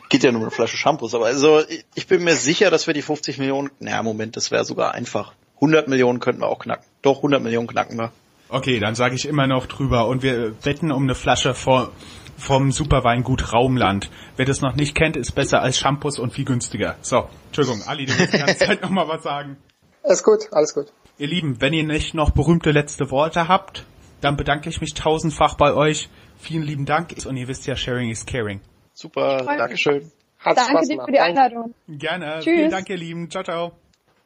[0.10, 1.16] Geht ja nur eine Flasche Shampoos.
[1.16, 1.64] Aber also,
[1.95, 5.34] ich bin mir sicher, dass wir die 50 Millionen, naja, Moment, das wäre sogar einfach.
[5.56, 6.86] 100 Millionen könnten wir auch knacken.
[7.01, 8.12] Doch, 100 Millionen knacken wir.
[8.49, 10.08] Okay, dann sage ich immer noch drüber.
[10.08, 11.91] Und wir wetten um eine Flasche vor,
[12.38, 14.09] vom Superweingut Raumland.
[14.36, 16.95] Wer das noch nicht kennt, ist besser als Shampoos und viel günstiger.
[17.01, 19.57] So, Entschuldigung, Ali, du willst die ganze Zeit nochmal was sagen.
[20.03, 20.91] Alles gut, alles gut.
[21.17, 23.86] Ihr Lieben, wenn ihr nicht noch berühmte letzte Worte habt,
[24.21, 26.09] dann bedanke ich mich tausendfach bei euch.
[26.38, 28.61] Vielen lieben Dank und ihr wisst ja, sharing is caring.
[28.93, 30.11] Super, Dankeschön.
[30.39, 31.73] Hat's Danke dir für die Einladung.
[31.88, 32.39] Gerne.
[32.39, 32.53] Tschüss.
[32.53, 33.29] Vielen Dank, ihr Lieben.
[33.29, 33.71] Ciao, ciao.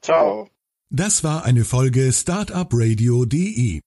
[0.02, 0.50] Ciao.
[0.90, 3.87] Das war eine Folge Startupradio.de.